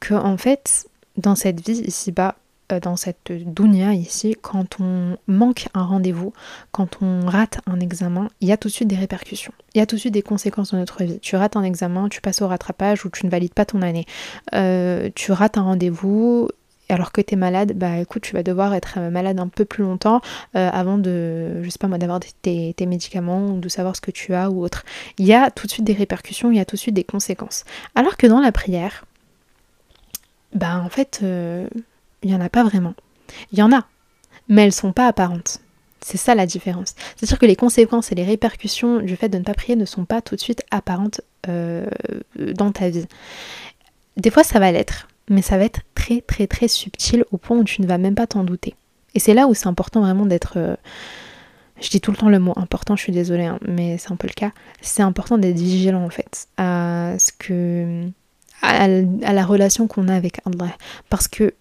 que 0.00 0.14
en 0.14 0.36
fait, 0.36 0.86
dans 1.16 1.34
cette 1.34 1.66
vie 1.66 1.80
ici-bas, 1.80 2.28
euh, 2.28 2.43
dans 2.80 2.96
cette 2.96 3.32
dunya 3.32 3.92
ici, 3.92 4.36
quand 4.40 4.80
on 4.80 5.16
manque 5.26 5.68
un 5.74 5.82
rendez-vous, 5.82 6.32
quand 6.72 7.02
on 7.02 7.26
rate 7.26 7.60
un 7.66 7.80
examen, 7.80 8.28
il 8.40 8.48
y 8.48 8.52
a 8.52 8.56
tout 8.56 8.68
de 8.68 8.72
suite 8.72 8.88
des 8.88 8.96
répercussions. 8.96 9.52
Il 9.74 9.78
y 9.78 9.80
a 9.80 9.86
tout 9.86 9.96
de 9.96 10.00
suite 10.00 10.14
des 10.14 10.22
conséquences 10.22 10.72
dans 10.72 10.78
notre 10.78 11.02
vie. 11.04 11.18
Tu 11.20 11.36
rates 11.36 11.56
un 11.56 11.62
examen, 11.62 12.08
tu 12.08 12.20
passes 12.20 12.42
au 12.42 12.48
rattrapage 12.48 13.04
ou 13.04 13.10
tu 13.10 13.26
ne 13.26 13.30
valides 13.30 13.54
pas 13.54 13.64
ton 13.64 13.82
année. 13.82 14.06
Euh, 14.54 15.10
tu 15.14 15.32
rates 15.32 15.58
un 15.58 15.62
rendez-vous, 15.62 16.48
alors 16.88 17.12
que 17.12 17.20
tu 17.20 17.34
es 17.34 17.36
malade, 17.36 17.72
bah 17.74 17.98
écoute, 17.98 18.22
tu 18.22 18.34
vas 18.34 18.42
devoir 18.42 18.74
être 18.74 18.98
malade 19.00 19.40
un 19.40 19.48
peu 19.48 19.64
plus 19.64 19.82
longtemps 19.82 20.20
euh, 20.54 20.70
avant 20.72 20.98
de, 20.98 21.62
je 21.62 21.70
sais 21.70 21.78
pas 21.78 21.88
moi, 21.88 21.98
d'avoir 21.98 22.20
tes, 22.20 22.74
tes, 22.74 22.86
médicaments 22.86 23.46
ou 23.46 23.58
de 23.58 23.68
savoir 23.68 23.96
ce 23.96 24.00
que 24.00 24.10
tu 24.10 24.34
as 24.34 24.50
ou 24.50 24.62
autre. 24.62 24.84
Il 25.18 25.26
y 25.26 25.34
a 25.34 25.50
tout 25.50 25.66
de 25.66 25.72
suite 25.72 25.84
des 25.84 25.94
répercussions, 25.94 26.50
il 26.50 26.56
y 26.56 26.60
a 26.60 26.64
tout 26.64 26.76
de 26.76 26.80
suite 26.80 26.94
des 26.94 27.04
conséquences. 27.04 27.64
Alors 27.94 28.16
que 28.16 28.26
dans 28.26 28.40
la 28.40 28.52
prière, 28.52 29.04
bah 30.54 30.80
en 30.84 30.88
fait, 30.88 31.20
il 32.24 32.30
n'y 32.30 32.36
en 32.36 32.40
a 32.40 32.48
pas 32.48 32.64
vraiment. 32.64 32.94
Il 33.52 33.58
y 33.58 33.62
en 33.62 33.72
a, 33.72 33.86
mais 34.48 34.64
elles 34.64 34.72
sont 34.72 34.92
pas 34.92 35.06
apparentes. 35.06 35.60
C'est 36.04 36.18
ça 36.18 36.34
la 36.34 36.46
différence. 36.46 36.94
C'est-à-dire 37.16 37.38
que 37.38 37.46
les 37.46 37.56
conséquences 37.56 38.12
et 38.12 38.14
les 38.14 38.24
répercussions 38.24 39.00
du 39.00 39.16
fait 39.16 39.28
de 39.28 39.38
ne 39.38 39.44
pas 39.44 39.54
prier 39.54 39.76
ne 39.76 39.86
sont 39.86 40.04
pas 40.04 40.20
tout 40.20 40.34
de 40.36 40.40
suite 40.40 40.62
apparentes 40.70 41.22
euh, 41.48 41.86
dans 42.36 42.72
ta 42.72 42.90
vie. 42.90 43.06
Des 44.16 44.30
fois 44.30 44.44
ça 44.44 44.58
va 44.58 44.70
l'être, 44.70 45.08
mais 45.28 45.42
ça 45.42 45.56
va 45.56 45.64
être 45.64 45.80
très 45.94 46.20
très 46.20 46.46
très 46.46 46.68
subtil 46.68 47.24
au 47.30 47.38
point 47.38 47.56
où 47.56 47.64
tu 47.64 47.80
ne 47.80 47.86
vas 47.86 47.98
même 47.98 48.14
pas 48.14 48.26
t'en 48.26 48.44
douter. 48.44 48.74
Et 49.14 49.20
c'est 49.20 49.34
là 49.34 49.46
où 49.46 49.54
c'est 49.54 49.68
important 49.68 50.00
vraiment 50.00 50.26
d'être... 50.26 50.54
Euh, 50.56 50.76
je 51.80 51.88
dis 51.88 52.00
tout 52.00 52.10
le 52.10 52.16
temps 52.16 52.28
le 52.28 52.38
mot 52.38 52.52
important, 52.56 52.96
je 52.96 53.02
suis 53.02 53.12
désolée, 53.12 53.46
hein, 53.46 53.58
mais 53.66 53.98
c'est 53.98 54.12
un 54.12 54.16
peu 54.16 54.28
le 54.28 54.32
cas. 54.32 54.52
C'est 54.80 55.02
important 55.02 55.38
d'être 55.38 55.56
vigilant 55.56 56.04
en 56.04 56.10
fait 56.10 56.48
à, 58.62 58.88
la 58.88 59.44
relation 59.44 59.86
qu'on 59.86 60.08
a 60.08 60.14
avec 60.14 60.40
Allah. 60.46 60.76
Parce 61.10 61.28
que 61.28 61.54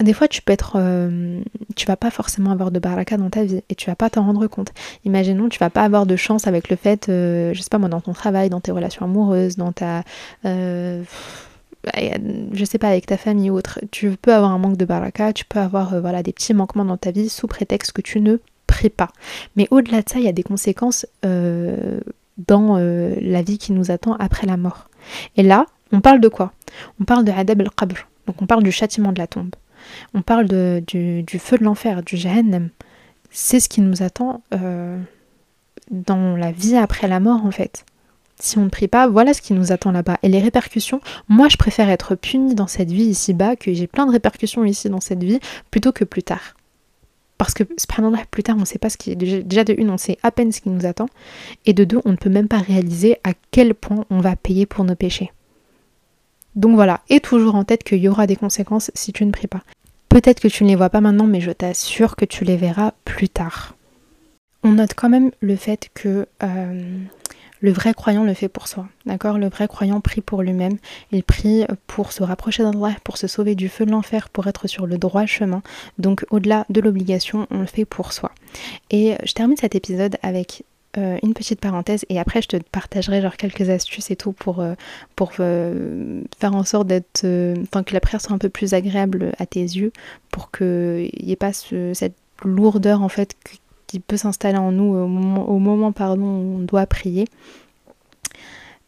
des 0.00 0.12
fois 0.12 0.28
tu 0.28 0.42
peux 0.42 0.52
être 0.52 0.76
euh, 0.76 1.40
tu 1.76 1.86
vas 1.86 1.96
pas 1.96 2.10
forcément 2.10 2.50
avoir 2.50 2.70
de 2.70 2.78
baraka 2.78 3.16
dans 3.16 3.30
ta 3.30 3.44
vie 3.44 3.62
et 3.68 3.74
tu 3.74 3.90
vas 3.90 3.96
pas 3.96 4.10
t'en 4.10 4.24
rendre 4.24 4.46
compte. 4.46 4.72
Imaginons 5.04 5.48
tu 5.48 5.58
vas 5.58 5.70
pas 5.70 5.82
avoir 5.82 6.06
de 6.06 6.16
chance 6.16 6.46
avec 6.46 6.68
le 6.70 6.76
fait 6.76 7.08
euh, 7.08 7.52
je 7.54 7.60
sais 7.62 7.70
pas 7.70 7.78
moi 7.78 7.88
dans 7.88 8.00
ton 8.00 8.12
travail 8.12 8.48
dans 8.50 8.60
tes 8.60 8.72
relations 8.72 9.04
amoureuses 9.04 9.56
dans 9.56 9.72
ta 9.72 10.04
euh, 10.44 11.02
je 12.52 12.64
sais 12.64 12.78
pas 12.78 12.88
avec 12.88 13.06
ta 13.06 13.16
famille 13.16 13.50
ou 13.50 13.56
autre. 13.56 13.80
Tu 13.90 14.10
peux 14.16 14.34
avoir 14.34 14.50
un 14.50 14.58
manque 14.58 14.76
de 14.76 14.84
baraka 14.84 15.32
tu 15.32 15.44
peux 15.44 15.58
avoir 15.58 16.00
voilà 16.00 16.22
des 16.22 16.32
petits 16.32 16.54
manquements 16.54 16.84
dans 16.84 16.96
ta 16.96 17.10
vie 17.10 17.28
sous 17.28 17.46
prétexte 17.46 17.92
que 17.92 18.02
tu 18.02 18.20
ne 18.20 18.36
pries 18.66 18.90
pas. 18.90 19.08
Mais 19.56 19.66
au-delà 19.70 20.02
de 20.02 20.08
ça 20.08 20.18
il 20.18 20.24
y 20.24 20.28
a 20.28 20.32
des 20.32 20.42
conséquences 20.42 21.06
dans 21.22 22.76
la 22.76 23.42
vie 23.42 23.58
qui 23.58 23.72
nous 23.72 23.90
attend 23.90 24.14
après 24.14 24.46
la 24.46 24.56
mort. 24.56 24.88
Et 25.36 25.42
là 25.42 25.66
on 25.90 26.00
parle 26.00 26.20
de 26.20 26.28
quoi? 26.28 26.52
On 27.00 27.04
parle 27.04 27.24
de 27.24 27.32
adab 27.32 27.62
al-qabr. 27.62 28.06
Donc 28.26 28.42
on 28.42 28.46
parle 28.46 28.62
du 28.62 28.70
châtiment 28.70 29.12
de 29.12 29.18
la 29.18 29.26
tombe 29.26 29.50
on 30.14 30.22
parle 30.22 30.46
du, 30.46 31.24
feu 31.38 31.58
de 31.58 31.64
l'enfer, 31.64 32.02
du 32.02 32.16
Jahannam. 32.16 32.70
C'est 33.30 33.60
ce 33.60 33.68
qui 33.68 33.80
nous 33.80 34.02
attend 34.02 34.42
euh, 34.54 34.98
dans 35.90 36.36
la 36.36 36.50
vie 36.52 36.76
après 36.76 37.08
la 37.08 37.20
mort 37.20 37.44
en 37.44 37.50
fait. 37.50 37.84
Si 38.40 38.56
on 38.56 38.64
ne 38.64 38.68
prie 38.68 38.88
pas, 38.88 39.08
voilà 39.08 39.34
ce 39.34 39.42
qui 39.42 39.52
nous 39.52 39.72
attend 39.72 39.90
là-bas. 39.90 40.18
Et 40.22 40.28
les 40.28 40.38
répercussions, 40.38 41.00
moi 41.28 41.48
je 41.48 41.56
préfère 41.56 41.90
être 41.90 42.14
puni 42.14 42.54
dans 42.54 42.68
cette 42.68 42.90
vie 42.90 43.04
ici-bas, 43.04 43.56
que 43.56 43.72
j'ai 43.74 43.86
plein 43.86 44.06
de 44.06 44.12
répercussions 44.12 44.64
ici 44.64 44.88
dans 44.88 45.00
cette 45.00 45.24
vie, 45.24 45.40
plutôt 45.70 45.92
que 45.92 46.04
plus 46.04 46.22
tard. 46.22 46.54
Parce 47.38 47.54
que, 47.54 47.62
plus 47.62 48.42
tard, 48.42 48.56
on 48.56 48.60
ne 48.60 48.64
sait 48.64 48.80
pas 48.80 48.90
ce 48.90 48.96
qui 48.96 49.12
est. 49.12 49.14
Déjà 49.14 49.62
de 49.62 49.72
une, 49.78 49.90
on 49.90 49.96
sait 49.96 50.18
à 50.24 50.32
peine 50.32 50.50
ce 50.50 50.60
qui 50.60 50.70
nous 50.70 50.86
attend. 50.86 51.06
Et 51.66 51.72
de 51.72 51.84
deux, 51.84 52.00
on 52.04 52.10
ne 52.10 52.16
peut 52.16 52.30
même 52.30 52.48
pas 52.48 52.58
réaliser 52.58 53.18
à 53.22 53.30
quel 53.52 53.74
point 53.74 54.04
on 54.10 54.20
va 54.20 54.34
payer 54.34 54.66
pour 54.66 54.84
nos 54.84 54.96
péchés. 54.96 55.30
Donc 56.58 56.74
voilà, 56.74 57.02
et 57.08 57.20
toujours 57.20 57.54
en 57.54 57.62
tête 57.62 57.84
qu'il 57.84 57.98
y 57.98 58.08
aura 58.08 58.26
des 58.26 58.34
conséquences 58.34 58.90
si 58.92 59.12
tu 59.12 59.24
ne 59.24 59.30
pries 59.30 59.46
pas. 59.46 59.62
Peut-être 60.08 60.40
que 60.40 60.48
tu 60.48 60.64
ne 60.64 60.68
les 60.68 60.74
vois 60.74 60.90
pas 60.90 61.00
maintenant, 61.00 61.28
mais 61.28 61.40
je 61.40 61.52
t'assure 61.52 62.16
que 62.16 62.24
tu 62.24 62.42
les 62.42 62.56
verras 62.56 62.94
plus 63.04 63.28
tard. 63.28 63.76
On 64.64 64.72
note 64.72 64.94
quand 64.96 65.08
même 65.08 65.30
le 65.38 65.54
fait 65.54 65.88
que 65.94 66.26
euh, 66.42 66.98
le 67.60 67.70
vrai 67.70 67.94
croyant 67.94 68.24
le 68.24 68.34
fait 68.34 68.48
pour 68.48 68.66
soi. 68.66 68.88
D'accord? 69.06 69.38
Le 69.38 69.48
vrai 69.48 69.68
croyant 69.68 70.00
prie 70.00 70.20
pour 70.20 70.42
lui-même. 70.42 70.78
Il 71.12 71.22
prie 71.22 71.64
pour 71.86 72.10
se 72.10 72.24
rapprocher 72.24 72.64
d'Allah, 72.64 72.96
pour 73.04 73.18
se 73.18 73.28
sauver 73.28 73.54
du 73.54 73.68
feu 73.68 73.86
de 73.86 73.92
l'enfer, 73.92 74.28
pour 74.28 74.48
être 74.48 74.66
sur 74.66 74.88
le 74.88 74.98
droit 74.98 75.26
chemin. 75.26 75.62
Donc 75.98 76.26
au-delà 76.30 76.66
de 76.70 76.80
l'obligation, 76.80 77.46
on 77.52 77.60
le 77.60 77.66
fait 77.66 77.84
pour 77.84 78.12
soi. 78.12 78.32
Et 78.90 79.14
je 79.22 79.32
termine 79.32 79.56
cet 79.56 79.76
épisode 79.76 80.16
avec 80.22 80.64
euh, 80.98 81.16
une 81.22 81.32
petite 81.32 81.60
parenthèse 81.60 82.04
et 82.08 82.18
après 82.18 82.42
je 82.42 82.48
te 82.48 82.56
partagerai 82.56 83.22
genre 83.22 83.36
quelques 83.36 83.68
astuces 83.70 84.10
et 84.10 84.16
tout 84.16 84.32
pour, 84.32 84.60
euh, 84.60 84.74
euh, 85.38 86.22
faire 86.40 86.54
en 86.54 86.64
sorte 86.64 86.88
d'être 86.88 87.24
enfin 87.62 87.84
que 87.84 87.94
la 87.94 88.00
prière 88.00 88.20
soit 88.20 88.34
un 88.34 88.38
peu 88.38 88.48
plus 88.48 88.74
agréable 88.74 89.32
à 89.38 89.46
tes 89.46 89.60
yeux 89.60 89.92
pour 90.32 90.50
qu'il 90.50 91.10
n'y 91.22 91.30
ait 91.30 91.36
pas 91.36 91.52
cette 91.52 92.16
lourdeur 92.44 93.02
en 93.02 93.08
fait 93.08 93.36
qui 93.86 94.00
peut 94.00 94.16
s'installer 94.16 94.58
en 94.58 94.72
nous 94.72 94.94
au 94.94 95.06
moment, 95.58 95.92
où 95.96 96.24
on 96.24 96.58
doit 96.58 96.86
prier. 96.86 97.26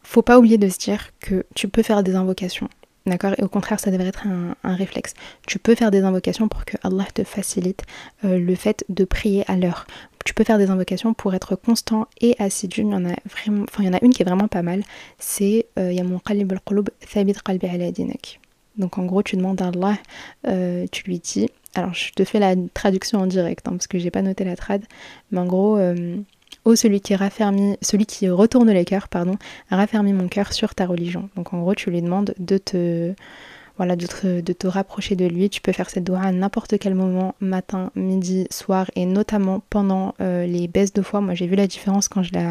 Faut 0.03 0.21
pas 0.21 0.37
oublier 0.37 0.57
de 0.57 0.67
se 0.67 0.77
dire 0.77 1.11
que 1.21 1.45
tu 1.55 1.69
peux 1.69 1.81
faire 1.81 2.03
des 2.03 2.15
invocations 2.15 2.67
D'accord? 3.07 3.33
Et 3.39 3.43
au 3.43 3.47
contraire, 3.47 3.79
ça 3.79 3.89
devrait 3.89 4.09
être 4.09 4.27
un, 4.27 4.75
réflexe. 4.75 5.15
Tu 5.47 5.57
peux 5.57 5.73
faire 5.73 5.89
des 5.89 6.03
invocations 6.03 6.47
pour 6.47 6.65
que 6.65 6.77
Allah 6.83 7.05
te 7.11 7.23
facilite 7.23 7.81
le 8.21 8.53
fait 8.53 8.85
de 8.89 9.05
prier 9.05 9.43
à 9.49 9.55
l'heure 9.55 9.87
tu 10.23 10.33
peux 10.33 10.43
faire 10.43 10.57
des 10.57 10.69
invocations 10.69 11.13
pour 11.13 11.33
être 11.33 11.55
constant 11.55 12.07
et 12.19 12.35
assidu. 12.39 12.81
Il 12.81 12.89
y 12.89 12.93
en 12.93 13.05
a 13.05 13.15
vraiment, 13.25 13.63
enfin 13.63 13.83
il 13.83 13.87
y 13.87 13.89
en 13.89 13.93
a 13.93 14.03
une 14.03 14.13
qui 14.13 14.21
est 14.21 14.25
vraiment 14.25 14.47
pas 14.47 14.61
mal. 14.61 14.83
C'est 15.19 15.67
euh, 15.79 15.91
ya 15.91 16.03
qalbi 16.25 16.55
al 16.55 16.83
thabit 17.11 17.33
qalbi 17.43 17.67
ala 17.67 17.91
dinak. 17.91 18.39
Donc 18.77 18.97
en 18.97 19.05
gros, 19.05 19.21
tu 19.21 19.35
demandes 19.35 19.61
à 19.61 19.67
Allah, 19.67 19.97
euh, 20.47 20.85
tu 20.91 21.03
lui 21.03 21.19
dis, 21.19 21.49
alors 21.75 21.93
je 21.93 22.11
te 22.11 22.23
fais 22.23 22.39
la 22.39 22.55
traduction 22.73 23.19
en 23.19 23.27
direct, 23.27 23.67
hein, 23.67 23.71
parce 23.71 23.87
que 23.87 23.99
j'ai 23.99 24.11
pas 24.11 24.21
noté 24.21 24.43
la 24.43 24.55
trad, 24.55 24.83
mais 25.31 25.39
en 25.39 25.45
gros, 25.45 25.77
euh, 25.77 26.17
oh 26.63 26.75
celui 26.75 27.01
qui 27.01 27.15
raffermit, 27.15 27.77
celui 27.81 28.05
qui 28.05 28.29
retourne 28.29 28.71
les 28.71 28.85
cœurs, 28.85 29.09
pardon, 29.09 29.37
raffermit 29.69 30.13
mon 30.13 30.27
cœur 30.27 30.53
sur 30.53 30.73
ta 30.73 30.85
religion. 30.85 31.29
Donc 31.35 31.53
en 31.53 31.61
gros, 31.61 31.75
tu 31.75 31.91
lui 31.91 32.01
demandes 32.01 32.33
de 32.39 32.57
te 32.57 33.13
voilà, 33.81 33.95
de 33.95 34.05
te, 34.05 34.67
rapprocher 34.67 35.15
de 35.15 35.25
lui. 35.25 35.49
Tu 35.49 35.59
peux 35.59 35.71
faire 35.71 35.89
cette 35.89 36.03
doua 36.03 36.19
à 36.19 36.31
n'importe 36.31 36.77
quel 36.77 36.93
moment, 36.93 37.33
matin, 37.39 37.89
midi, 37.95 38.45
soir, 38.51 38.91
et 38.95 39.07
notamment 39.07 39.63
pendant 39.71 40.13
euh, 40.21 40.45
les 40.45 40.67
baisses 40.67 40.93
de 40.93 41.01
foi. 41.01 41.19
Moi, 41.19 41.33
j'ai 41.33 41.47
vu 41.47 41.55
la 41.55 41.65
différence 41.65 42.07
quand 42.07 42.21
je 42.21 42.31
l'ai 42.31 42.45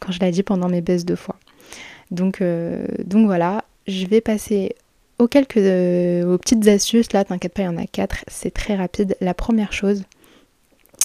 quand 0.00 0.42
pendant 0.44 0.68
mes 0.68 0.80
baisses 0.80 1.04
de 1.04 1.14
foi. 1.14 1.36
Donc, 2.10 2.40
euh, 2.40 2.84
donc 3.04 3.26
voilà, 3.26 3.64
je 3.86 4.06
vais 4.06 4.20
passer 4.20 4.74
aux 5.20 5.28
quelques 5.28 5.56
euh, 5.58 6.34
aux 6.34 6.36
petites 6.36 6.66
astuces. 6.66 7.12
Là, 7.12 7.22
t'inquiète 7.22 7.54
pas, 7.54 7.62
il 7.62 7.66
y 7.66 7.68
en 7.68 7.76
a 7.76 7.86
quatre. 7.86 8.24
C'est 8.26 8.52
très 8.52 8.74
rapide. 8.74 9.16
La 9.20 9.34
première 9.34 9.72
chose, 9.72 10.02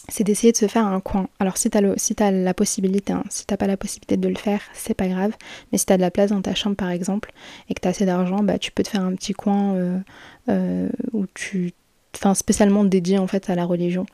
c'est 0.10 0.24
d'essayer 0.24 0.52
de 0.52 0.58
se 0.58 0.68
faire 0.68 0.86
un 0.86 1.00
coin. 1.00 1.28
Alors 1.40 1.58
si 1.58 1.70
tu 1.70 1.78
as, 1.78 1.82
si 1.98 2.16
as 2.20 2.32
la 2.32 2.54
possibilité, 2.54 3.14
hein, 3.14 3.24
si 3.30 3.46
t'as 3.46 3.58
pas 3.58 3.68
la 3.68 3.78
possibilité 3.78 4.18
de 4.18 4.28
le 4.28 4.36
faire, 4.36 4.62
c'est 4.74 4.94
pas 4.94 5.08
grave. 5.08 5.34
Mais 5.72 5.78
si 5.78 5.86
tu 5.86 5.94
as 5.94 5.98
de 5.98 6.02
la 6.02 6.12
place 6.12 6.32
dans 6.32 6.42
ta 6.42 6.56
chambre 6.56 6.76
par 6.76 6.90
exemple 6.90 7.32
et 7.70 7.74
que 7.74 7.82
tu 7.82 7.88
as 7.88 7.92
assez 7.92 8.06
d'argent, 8.06 8.40
bah, 8.44 8.58
tu 8.58 8.72
peux 8.72 8.84
te 8.84 8.90
faire 8.90 9.04
un 9.04 9.14
petit 9.16 9.34
coin 9.34 9.76
euh, 9.76 10.00
euh, 10.50 10.90
où 11.14 11.26
tu 11.34 11.74
enfin 12.14 12.34
spécialement 12.34 12.84
dédié 12.84 13.20
en 13.20 13.28
fait 13.28 13.50
à 13.50 13.56
la 13.56 13.64
religion. 13.64 14.06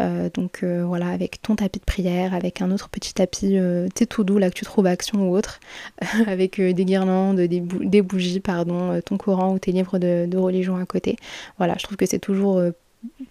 Euh, 0.00 0.28
donc 0.34 0.64
voilà, 0.64 1.08
avec 1.08 1.40
ton 1.40 1.54
tapis 1.54 1.78
de 1.78 1.84
prière, 1.84 2.34
avec 2.34 2.60
un 2.60 2.72
autre 2.72 2.88
petit 2.88 3.14
tapis, 3.14 3.56
t'es 3.94 4.06
tout 4.06 4.24
doux 4.24 4.38
là 4.38 4.50
que 4.50 4.54
tu 4.54 4.64
trouves 4.64 4.86
Action 4.86 5.28
ou 5.28 5.36
autre, 5.36 5.60
avec 6.26 6.60
des 6.60 6.84
guirlandes, 6.84 7.40
des, 7.40 8.02
bougies, 8.02 8.40
pardon, 8.40 9.00
ton 9.02 9.18
Coran 9.18 9.54
ou 9.54 9.58
tes 9.60 9.70
livres 9.70 9.98
de, 9.98 10.26
de, 10.28 10.36
religion 10.36 10.76
à 10.76 10.84
côté. 10.84 11.16
Voilà, 11.58 11.76
je 11.78 11.84
trouve 11.84 11.96
que 11.96 12.06
c'est 12.06 12.18
toujours 12.18 12.60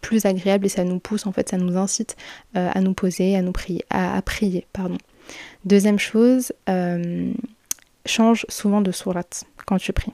plus 0.02 0.26
agréable 0.26 0.66
et 0.66 0.70
ça 0.70 0.84
nous 0.84 1.00
pousse 1.00 1.26
en 1.26 1.32
fait, 1.32 1.50
ça 1.50 1.58
nous 1.58 1.78
incite 1.78 2.16
euh, 2.56 2.70
à 2.74 2.82
nous 2.82 2.94
poser, 2.94 3.36
à 3.36 3.42
nous 3.42 3.52
prier, 3.52 3.84
à, 3.90 4.22
prier, 4.22 4.68
pardon. 4.74 4.98
Deuxième 5.66 6.00
chose, 6.00 6.52
euh, 6.70 7.32
change 8.06 8.46
souvent 8.50 8.82
de 8.82 8.92
sourate 8.92 9.46
quand 9.66 9.78
tu 9.78 9.94
pries, 9.94 10.14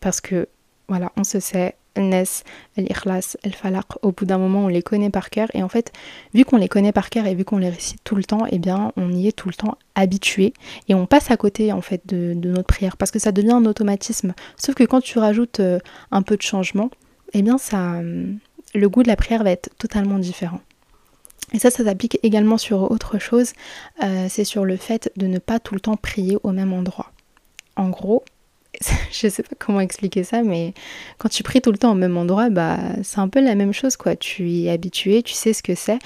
parce 0.00 0.20
que 0.20 0.48
voilà, 0.88 1.12
on 1.16 1.24
se 1.24 1.40
sait, 1.40 1.76
Nes, 1.96 2.44
El-Ikhlas, 2.76 3.36
El-Falaq, 3.42 3.86
au 4.02 4.12
bout 4.12 4.24
d'un 4.24 4.38
moment 4.38 4.64
on 4.64 4.68
les 4.68 4.82
connaît 4.82 5.10
par 5.10 5.30
cœur 5.30 5.48
et 5.54 5.62
en 5.62 5.68
fait 5.68 5.92
vu 6.34 6.44
qu'on 6.44 6.56
les 6.56 6.68
connaît 6.68 6.92
par 6.92 7.10
cœur 7.10 7.26
et 7.26 7.34
vu 7.34 7.44
qu'on 7.44 7.58
les 7.58 7.68
récite 7.68 8.00
tout 8.04 8.14
le 8.14 8.24
temps, 8.24 8.46
eh 8.50 8.58
bien 8.58 8.92
on 8.96 9.12
y 9.12 9.26
est 9.26 9.32
tout 9.32 9.48
le 9.48 9.54
temps 9.54 9.76
habitué 9.94 10.52
et 10.88 10.94
on 10.94 11.06
passe 11.06 11.30
à 11.30 11.36
côté 11.36 11.72
en 11.72 11.80
fait 11.80 12.02
de, 12.06 12.34
notre 12.34 12.66
prière 12.66 12.96
parce 12.96 13.10
que 13.10 13.18
ça 13.18 13.32
devient 13.32 13.52
un 13.52 13.64
automatisme. 13.64 14.34
Sauf 14.56 14.74
que 14.74 14.84
quand 14.84 15.00
tu 15.00 15.18
rajoutes 15.18 15.60
euh, 15.60 15.78
un 16.12 16.22
peu 16.22 16.36
de 16.36 16.42
changement, 16.42 16.90
eh 17.32 17.42
bien 17.42 17.58
ça, 17.58 18.00
le 18.74 18.88
goût 18.88 19.02
de 19.02 19.08
la 19.08 19.16
prière 19.16 19.44
va 19.44 19.50
être 19.50 19.70
totalement 19.78 20.18
différent. 20.18 20.60
Et 21.52 21.58
ça, 21.58 21.70
ça 21.70 21.84
s'applique 21.84 22.18
également 22.22 22.58
sur 22.58 22.90
autre 22.90 23.18
chose, 23.18 23.52
euh, 24.02 24.26
c'est 24.28 24.44
sur 24.44 24.64
le 24.64 24.76
fait 24.76 25.10
de 25.16 25.26
ne 25.26 25.38
pas 25.38 25.58
tout 25.58 25.74
le 25.74 25.80
temps 25.80 25.96
prier 25.96 26.38
au 26.44 26.52
même 26.52 26.72
endroit. 26.72 27.10
En 27.76 27.88
gros, 27.88 28.24
je 29.12 29.28
sais 29.28 29.42
pas 29.42 29.56
comment 29.58 29.80
expliquer 29.80 30.22
ça, 30.22 30.42
mais 30.42 30.74
quand 31.18 31.28
tu 31.28 31.42
pries 31.42 31.60
tout 31.60 31.72
le 31.72 31.78
temps 31.78 31.92
au 31.92 31.96
même 31.96 32.16
endroit, 32.16 32.50
bah 32.50 32.78
c'est 33.02 33.18
un 33.18 33.28
peu 33.28 33.40
la 33.40 33.54
même 33.54 33.72
chose 33.72 33.96
quoi. 33.96 34.14
Tu 34.14 34.48
y 34.48 34.66
es 34.66 34.70
habitué, 34.70 35.22
tu 35.22 35.34
sais 35.34 35.52
ce 35.52 35.62
que 35.62 35.74
c'est. 35.74 35.98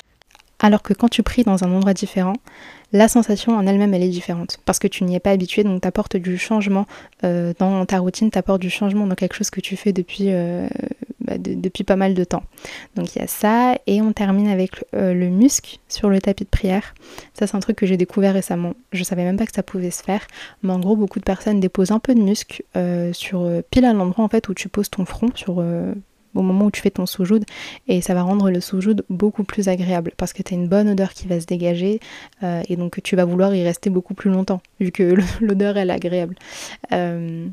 Alors 0.61 0.83
que 0.83 0.95
quand 0.95 1.09
tu 1.09 1.23
pries 1.23 1.43
dans 1.43 1.63
un 1.65 1.73
endroit 1.73 1.93
différent, 1.93 2.37
la 2.93 3.09
sensation 3.09 3.57
en 3.57 3.67
elle-même, 3.67 3.93
elle 3.93 4.05
est 4.05 4.09
différente. 4.09 4.61
Parce 4.65 4.79
que 4.79 4.87
tu 4.87 5.05
n'y 5.05 5.17
es 5.17 5.21
pas 5.21 5.33
habitué, 5.33 5.65
donc 5.65 5.83
tu 5.83 5.89
apportes 5.89 6.17
du 6.17 6.39
changement 6.39 6.87
euh, 7.25 7.53
dans 7.59 7.85
ta 7.85 7.99
routine, 7.99 8.31
tu 8.31 8.39
apportes 8.39 8.63
du 8.63 8.71
changement 8.71 9.07
dans 9.07 9.17
quelque 9.17 9.35
chose 9.35 9.51
que 9.51 9.61
tu 9.61 9.77
fais 9.77 9.93
depuis, 9.93 10.27
euh, 10.29 10.69
bah, 11.25 11.35
depuis 11.39 11.85
pas 11.85 11.97
mal 11.97 12.15
de 12.15 12.25
temps. 12.25 12.43
Donc 12.97 13.15
il 13.15 13.19
y 13.19 13.23
a 13.23 13.27
ça, 13.27 13.77
et 13.87 14.01
on 14.01 14.13
termine 14.13 14.49
avec 14.49 14.85
euh, 14.95 15.15
le 15.15 15.29
musc 15.29 15.81
sur 15.89 16.09
le 16.09 16.21
tapis 16.21 16.45
de 16.45 16.49
prière. 16.49 16.95
Ça, 17.35 17.47
c'est 17.47 17.57
un 17.57 17.61
truc 17.61 17.77
que 17.77 17.87
j'ai 17.87 17.97
découvert 17.97 18.35
récemment. 18.35 18.75
Je 18.93 19.03
savais 19.05 19.25
même 19.25 19.37
pas 19.37 19.47
que 19.47 19.55
ça 19.55 19.63
pouvait 19.63 19.91
se 19.91 20.03
faire, 20.03 20.27
mais 20.63 20.73
en 20.73 20.79
gros, 20.79 20.97
beaucoup 20.97 21.19
de 21.19 21.25
personnes 21.25 21.61
déposent 21.61 21.93
un 21.93 21.99
peu 21.99 22.15
de 22.15 22.21
musc 22.21 22.63
sur 23.13 23.51
pile 23.71 23.85
à 23.85 23.93
l'endroit 23.93 24.25
en 24.25 24.29
fait 24.29 24.49
où 24.49 24.55
tu 24.55 24.69
poses 24.69 24.91
ton 24.91 25.05
front, 25.05 25.31
sur 25.35 25.63
au 26.35 26.43
moment 26.43 26.67
où 26.67 26.71
tu 26.71 26.81
fais 26.81 26.91
ton 26.91 27.07
soujoud 27.07 27.45
et 27.89 28.01
ça 28.01 28.15
va 28.15 28.23
rendre 28.23 28.51
le 28.51 28.61
soujoud 28.61 29.05
beaucoup 29.09 29.45
plus 29.45 29.69
agréable 29.69 30.13
parce 30.17 30.33
que 30.33 30.43
tu 30.43 30.55
as 30.55 30.57
une 30.57 30.69
bonne 30.69 30.89
odeur 30.89 31.13
qui 31.13 31.27
va 31.27 31.41
se 31.41 31.47
dégager 31.47 32.01
euh, 32.43 32.63
et 32.69 32.77
donc 32.77 33.01
tu 33.03 33.17
vas 33.17 33.25
vouloir 33.25 33.55
y 33.55 33.63
rester 33.63 33.91
beaucoup 33.91 34.15
plus 34.15 34.31
longtemps 34.31 34.61
vu 34.81 34.91
que 34.91 35.15
l'odeur 35.41 35.77
est 35.77 35.89
agréable. 35.89 36.37
Euh, 36.93 37.47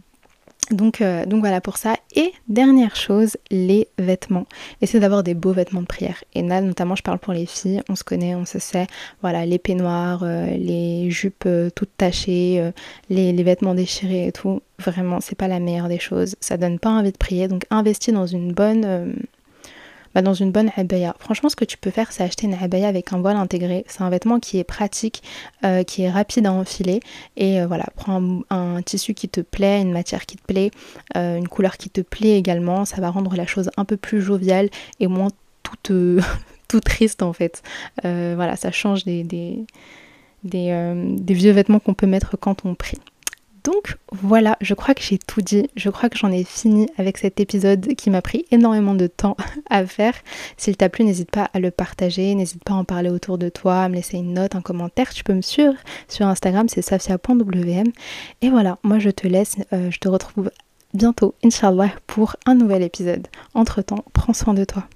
donc, 0.70 1.02
euh, 1.02 1.26
donc 1.26 1.42
voilà 1.42 1.60
pour 1.60 1.78
ça. 1.78 1.96
Et 2.16 2.32
dernière 2.48 2.96
chose, 2.96 3.38
les 3.50 3.88
vêtements. 3.98 4.46
Essayez 4.82 5.00
d'avoir 5.00 5.24
des 5.24 5.34
beaux 5.34 5.52
vêtements 5.52 5.82
de 5.82 5.88
prière. 5.88 6.24
Et 6.34 6.42
là, 6.42 6.62
notamment, 6.62 6.96
je 6.96 7.04
parle 7.04 7.20
pour 7.20 7.34
les 7.34 7.46
filles. 7.46 7.82
On 7.90 7.96
se 7.96 8.04
connaît, 8.04 8.36
on 8.36 8.46
se 8.46 8.60
sait. 8.60 8.88
Voilà, 9.22 9.46
les 9.46 9.60
peignoirs, 9.60 10.22
euh, 10.24 10.46
les 10.46 11.10
jupes 11.12 11.44
euh, 11.46 11.70
toutes 11.76 11.96
tachées, 11.98 12.72
les, 13.10 13.34
les, 13.34 13.44
vêtements 13.44 13.76
déchirés 13.76 14.28
et 14.28 14.32
tout. 14.32 14.62
Vraiment, 14.80 15.20
c'est 15.20 15.38
pas 15.38 15.48
la 15.48 15.60
meilleure 15.60 15.90
des 15.90 16.00
choses. 16.00 16.36
Ça 16.40 16.58
donne 16.58 16.80
pas 16.80 16.90
envie 16.90 17.12
de 17.12 17.18
prier. 17.18 17.48
Donc, 17.48 17.66
investis 17.70 18.14
dans 18.14 18.26
une 18.26 18.54
bonne 18.54 19.16
dans 20.20 20.34
une 20.34 20.52
bonne 20.52 20.72
abaya. 20.76 21.16
Franchement, 21.20 21.48
ce 21.48 21.56
que 21.56 21.64
tu 21.64 21.78
peux 21.78 21.92
faire, 21.92 22.12
c'est 22.12 22.24
acheter 22.24 22.48
une 22.48 22.56
abaya 22.56 22.90
avec 22.90 23.14
un 23.14 23.20
voile 23.20 23.38
intégré. 23.38 23.86
C'est 23.88 24.02
un 24.02 24.10
vêtement 24.10 24.40
qui 24.40 24.60
est 24.60 24.66
pratique, 24.66 25.24
euh, 25.64 25.84
qui 25.84 26.02
est 26.02 26.10
rapide 26.10 26.46
à 26.46 26.52
enfiler. 26.52 27.00
Et 27.38 27.62
euh, 27.62 27.68
voilà, 27.68 27.86
prends 27.96 28.42
un, 28.50 28.82
tissu 28.82 29.14
qui 29.14 29.30
te 29.30 29.40
plaît, 29.40 29.82
une 29.82 29.94
matière 29.94 30.26
qui 30.26 30.36
te 30.36 30.44
plaît, 30.44 30.72
euh, 31.16 31.38
une 31.38 31.48
couleur 31.48 31.78
qui 31.78 31.90
te 31.90 32.02
plaît 32.02 32.38
également. 32.38 32.84
Ça 32.84 33.00
va 33.00 33.10
rendre 33.10 33.36
la 33.36 33.46
chose 33.46 33.70
un 33.78 33.86
peu 33.86 33.96
plus 33.96 34.22
joviale 34.22 34.70
et 35.00 35.08
moins 35.08 35.30
toute, 35.64 35.92
tout 36.68 36.80
triste 36.82 37.22
en 37.22 37.32
fait. 37.32 37.62
voilà, 38.04 38.58
ça 38.58 38.72
change 38.72 39.06
des 39.06 39.66
vieux 40.44 41.52
vêtements 41.52 41.80
qu'on 41.80 41.94
peut 41.94 42.08
mettre 42.08 42.38
quand 42.38 42.66
on 42.66 42.76
prie. 42.76 42.98
Donc 43.64 43.98
voilà, 44.12 44.58
je 44.62 44.74
crois 44.74 44.96
que 44.96 45.04
j'ai 45.04 45.18
tout 45.18 45.42
dit, 45.42 45.70
je 45.76 45.90
crois 45.90 46.10
que 46.10 46.18
j'en 46.18 46.32
ai 46.32 46.44
fini 46.44 46.88
avec 46.98 47.18
cet 47.18 47.40
épisode 47.40 47.96
qui 47.96 48.10
m'a 48.10 48.22
pris 48.22 48.46
énormément 48.52 48.96
de 48.96 49.08
temps 49.08 49.38
à 49.70 49.86
faire. 49.86 50.16
S'il 50.58 50.78
t'a 50.78 50.90
plu, 50.90 51.06
n'hésite 51.06 51.32
pas 51.32 51.50
à 51.54 51.60
le 51.60 51.70
partager, 51.70 52.34
n'hésite 52.34 52.64
pas 52.64 52.74
à 52.74 52.78
en 52.78 52.86
parler 52.86 53.10
autour 53.10 53.38
de 53.38 53.50
toi, 53.50 53.84
à 53.84 53.90
me 53.90 53.96
laisser 53.96 54.18
une 54.18 54.34
note, 54.34 54.56
un 54.56 54.62
commentaire. 54.62 55.14
Tu 55.14 55.24
peux 55.24 55.34
me 55.34 55.42
suivre 55.42 55.76
sur 56.08 56.26
Instagram, 56.26 56.68
c'est 56.70 56.82
safia.wm. 56.82 57.88
Et 58.42 58.50
voilà, 58.50 58.80
moi 58.84 59.00
je 59.00 59.10
te 59.10 59.28
laisse, 59.28 59.58
euh, 59.74 59.92
je 59.92 60.00
te 60.00 60.08
retrouve 60.08 60.50
bientôt, 60.94 61.36
Inch'Allah, 61.44 61.92
pour 62.08 62.36
un 62.46 62.56
nouvel 62.56 62.82
épisode. 62.82 63.28
Entre 63.54 63.82
temps, 63.82 64.06
prends 64.14 64.34
soin 64.34 64.54
de 64.54 64.66
toi. 64.66 64.88